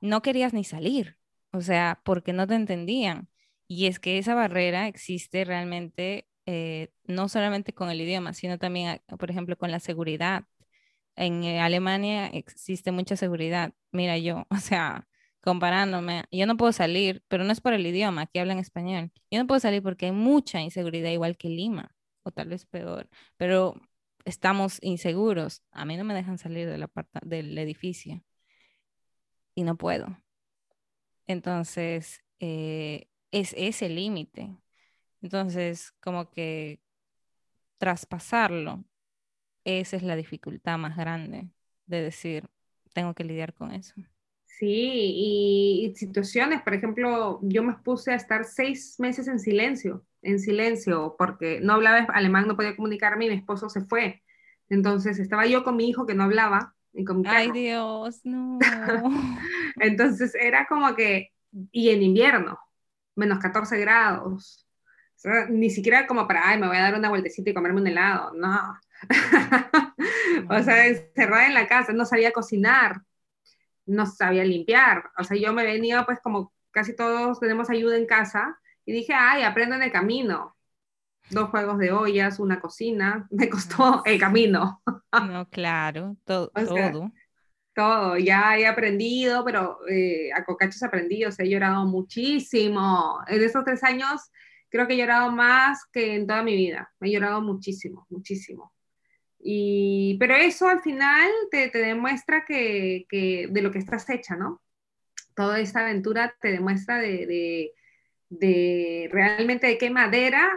[0.00, 1.18] no querías ni salir,
[1.52, 3.28] o sea, porque no te entendían.
[3.68, 6.28] Y es que esa barrera existe realmente
[7.06, 10.44] no solamente con el idioma, sino también, por ejemplo, con la seguridad
[11.16, 13.74] en eh, Alemania existe mucha seguridad.
[13.92, 15.06] Mira, yo, o sea,
[15.40, 19.10] comparándome, yo no puedo salir, pero no es por el idioma, aquí hablan español.
[19.30, 23.08] Yo no puedo salir porque hay mucha inseguridad, igual que Lima, o tal vez peor,
[23.36, 23.74] pero
[24.24, 25.62] estamos inseguros.
[25.70, 26.90] A mí no me dejan salir de la
[27.22, 28.22] del edificio
[29.54, 30.18] y no puedo.
[31.26, 34.56] Entonces, eh, es ese límite.
[35.20, 36.80] Entonces, como que
[37.78, 38.84] traspasarlo
[39.64, 41.50] esa es la dificultad más grande
[41.86, 42.48] de decir,
[42.92, 43.94] tengo que lidiar con eso.
[44.44, 50.38] Sí, y, situaciones, por ejemplo, yo me puse a estar seis meses en silencio, en
[50.38, 54.22] silencio, porque no hablaba alemán, no podía comunicarme y mi esposo se fue.
[54.68, 57.50] Entonces estaba yo con mi hijo que no hablaba y con mi Ay.
[57.50, 58.58] Dios, no.
[59.80, 61.32] Entonces era como que,
[61.70, 62.58] y en invierno,
[63.14, 64.66] menos 14 grados.
[65.16, 67.80] O sea, ni siquiera como para, ay, me voy a dar una vueltecita y comerme
[67.80, 68.32] un helado.
[68.34, 68.78] No.
[70.48, 73.02] o sea, encerrada en la casa, no sabía cocinar,
[73.86, 75.10] no sabía limpiar.
[75.18, 79.12] O sea, yo me venía, pues como casi todos tenemos ayuda en casa, y dije,
[79.14, 80.56] ay, aprendo en el camino.
[81.30, 84.82] Dos juegos de ollas, una cocina, me costó el camino.
[85.16, 87.12] No, claro, to- O sea, todo.
[87.74, 93.20] todo, ya he aprendido, pero eh, a cocachos aprendí, o sea, he llorado muchísimo.
[93.28, 94.20] En estos tres años
[94.70, 96.92] creo que he llorado más que en toda mi vida.
[97.00, 98.74] He llorado muchísimo, muchísimo.
[99.40, 104.36] Y, pero eso al final te, te demuestra que, que de lo que estás hecha,
[104.36, 104.62] ¿no?
[105.36, 107.72] Toda esta aventura te demuestra de, de,
[108.38, 110.50] de realmente de qué madera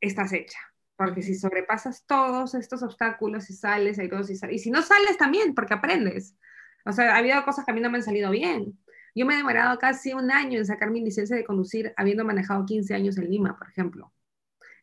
[0.00, 0.58] estás hecha.
[0.96, 5.54] Porque si sobrepasas todos estos obstáculos y sales y, sales, y si no sales también,
[5.54, 6.34] porque aprendes.
[6.84, 8.78] O sea, ha habido cosas que a mí no me han salido bien.
[9.14, 12.64] Yo me he demorado casi un año en sacar mi licencia de conducir habiendo manejado
[12.64, 14.12] 15 años en Lima, por ejemplo.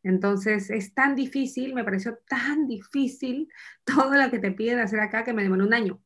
[0.03, 3.49] Entonces es tan difícil, me pareció tan difícil
[3.83, 6.01] todo lo que te piden hacer acá que me demoró un año.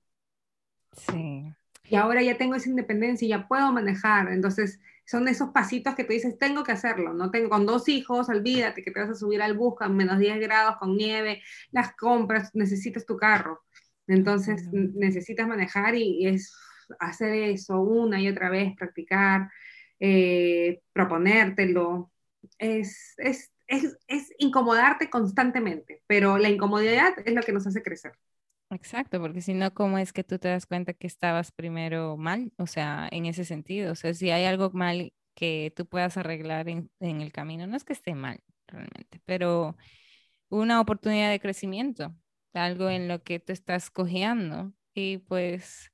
[0.94, 1.54] Sí.
[1.84, 4.32] Y ahora ya tengo esa independencia y ya puedo manejar.
[4.32, 4.80] Entonces
[5.10, 7.16] son esos pasitos que tú dices, tengo que hacerlo.
[7.16, 10.20] No tengo con dos hijos, olvídate que te vas a subir al bus con menos
[10.20, 11.42] 10 grados, con nieve,
[11.72, 13.64] las compras, necesitas tu carro.
[14.06, 16.54] Entonces necesitas manejar y, y es
[17.00, 19.50] hacer eso una y otra vez, practicar,
[20.00, 22.12] eh, proponértelo.
[22.60, 28.12] Es, es, es, es incomodarte constantemente, pero la incomodidad es lo que nos hace crecer.
[28.72, 32.54] Exacto, porque si no, ¿cómo es que tú te das cuenta que estabas primero mal?
[32.58, 36.70] O sea, en ese sentido, o sea, si hay algo mal que tú puedas arreglar
[36.70, 39.76] en, en el camino, no es que esté mal realmente, pero
[40.50, 42.16] una oportunidad de crecimiento,
[42.54, 45.92] algo en lo que tú estás cojeando y pues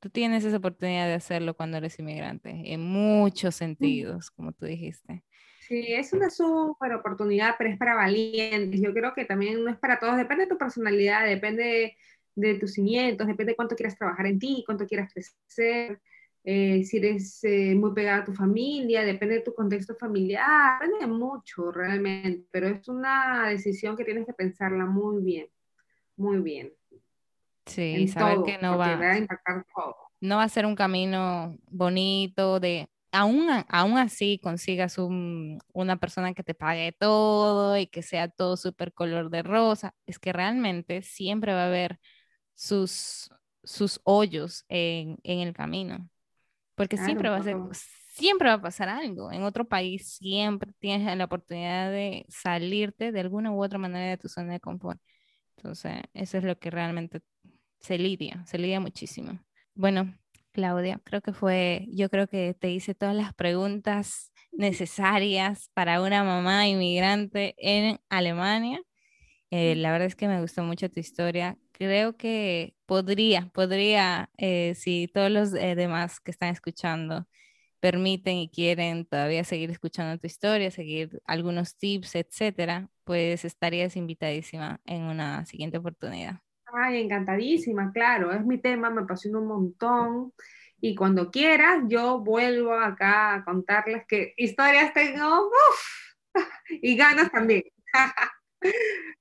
[0.00, 5.24] tú tienes esa oportunidad de hacerlo cuando eres inmigrante, en muchos sentidos, como tú dijiste.
[5.70, 8.80] Sí, es una súper oportunidad, pero es para valientes.
[8.80, 11.96] Yo creo que también no es para todos, depende de tu personalidad, depende
[12.34, 16.00] de, tus cimientos, depende de cuánto quieras trabajar en ti, cuánto quieras crecer,
[16.42, 21.06] eh, si eres eh, muy pegada a tu familia, depende de tu contexto familiar, depende
[21.06, 25.46] de mucho realmente, pero es una decisión que tienes que pensarla muy bien,
[26.16, 26.72] muy bien,
[27.66, 29.94] Sí, en saber todo, que no va, va a impactar todo.
[30.20, 36.34] no va a ser un camino bonito de, aún, aún así consigas un- una persona
[36.34, 41.02] que te pague todo y que sea todo súper color de rosa, es que realmente
[41.02, 41.98] siempre va a haber
[42.54, 43.30] sus,
[43.64, 46.08] sus hoyos en, en el camino,
[46.74, 49.32] porque siempre va a ser, siempre va a pasar algo.
[49.32, 54.18] En otro país siempre tienes la oportunidad de salirte de alguna u otra manera de
[54.18, 55.00] tu zona de confort.
[55.56, 57.22] Entonces, eso es lo que realmente
[57.80, 59.40] se lidia, se lidia muchísimo.
[59.74, 60.14] Bueno,
[60.52, 66.24] Claudia, creo que fue, yo creo que te hice todas las preguntas necesarias para una
[66.24, 68.80] mamá inmigrante en Alemania.
[69.50, 71.58] Eh, la verdad es que me gustó mucho tu historia.
[71.72, 77.26] Creo que podría, podría, eh, si todos los eh, demás que están escuchando
[77.80, 84.80] permiten y quieren todavía seguir escuchando tu historia, seguir algunos tips, etcétera, pues estarías invitadísima
[84.86, 86.40] en una siguiente oportunidad.
[86.72, 90.32] Ay, encantadísima, claro, es mi tema, me apasiona un montón.
[90.80, 95.80] Y cuando quieras, yo vuelvo acá a contarles qué historias tengo uf,
[96.82, 97.62] y ganas también.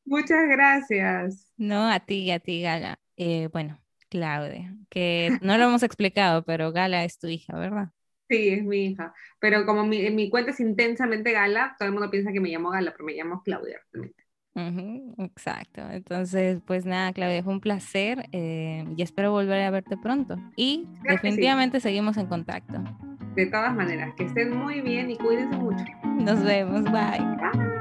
[0.06, 1.52] Muchas gracias.
[1.58, 3.00] No, a ti, a ti, Gala.
[3.18, 7.89] Eh, bueno, Claudia, que no lo hemos explicado, pero Gala es tu hija, ¿verdad?
[8.30, 9.14] Sí, es mi hija.
[9.39, 12.70] Pero como mi, mi cuenta es intensamente Gala, todo el mundo piensa que me llamo
[12.70, 13.82] Gala, pero me llamo Claudia.
[13.91, 14.24] realmente.
[15.18, 15.82] Exacto.
[15.91, 20.36] Entonces, pues nada, Claudia, fue un placer eh, y espero volver a verte pronto.
[20.55, 21.16] Y Claro que sí.
[21.28, 22.82] definitivamente seguimos en contacto.
[23.36, 25.84] De todas maneras, que estén muy bien y cuídense mucho.
[26.03, 27.20] Nos vemos, bye.
[27.20, 27.79] Bye.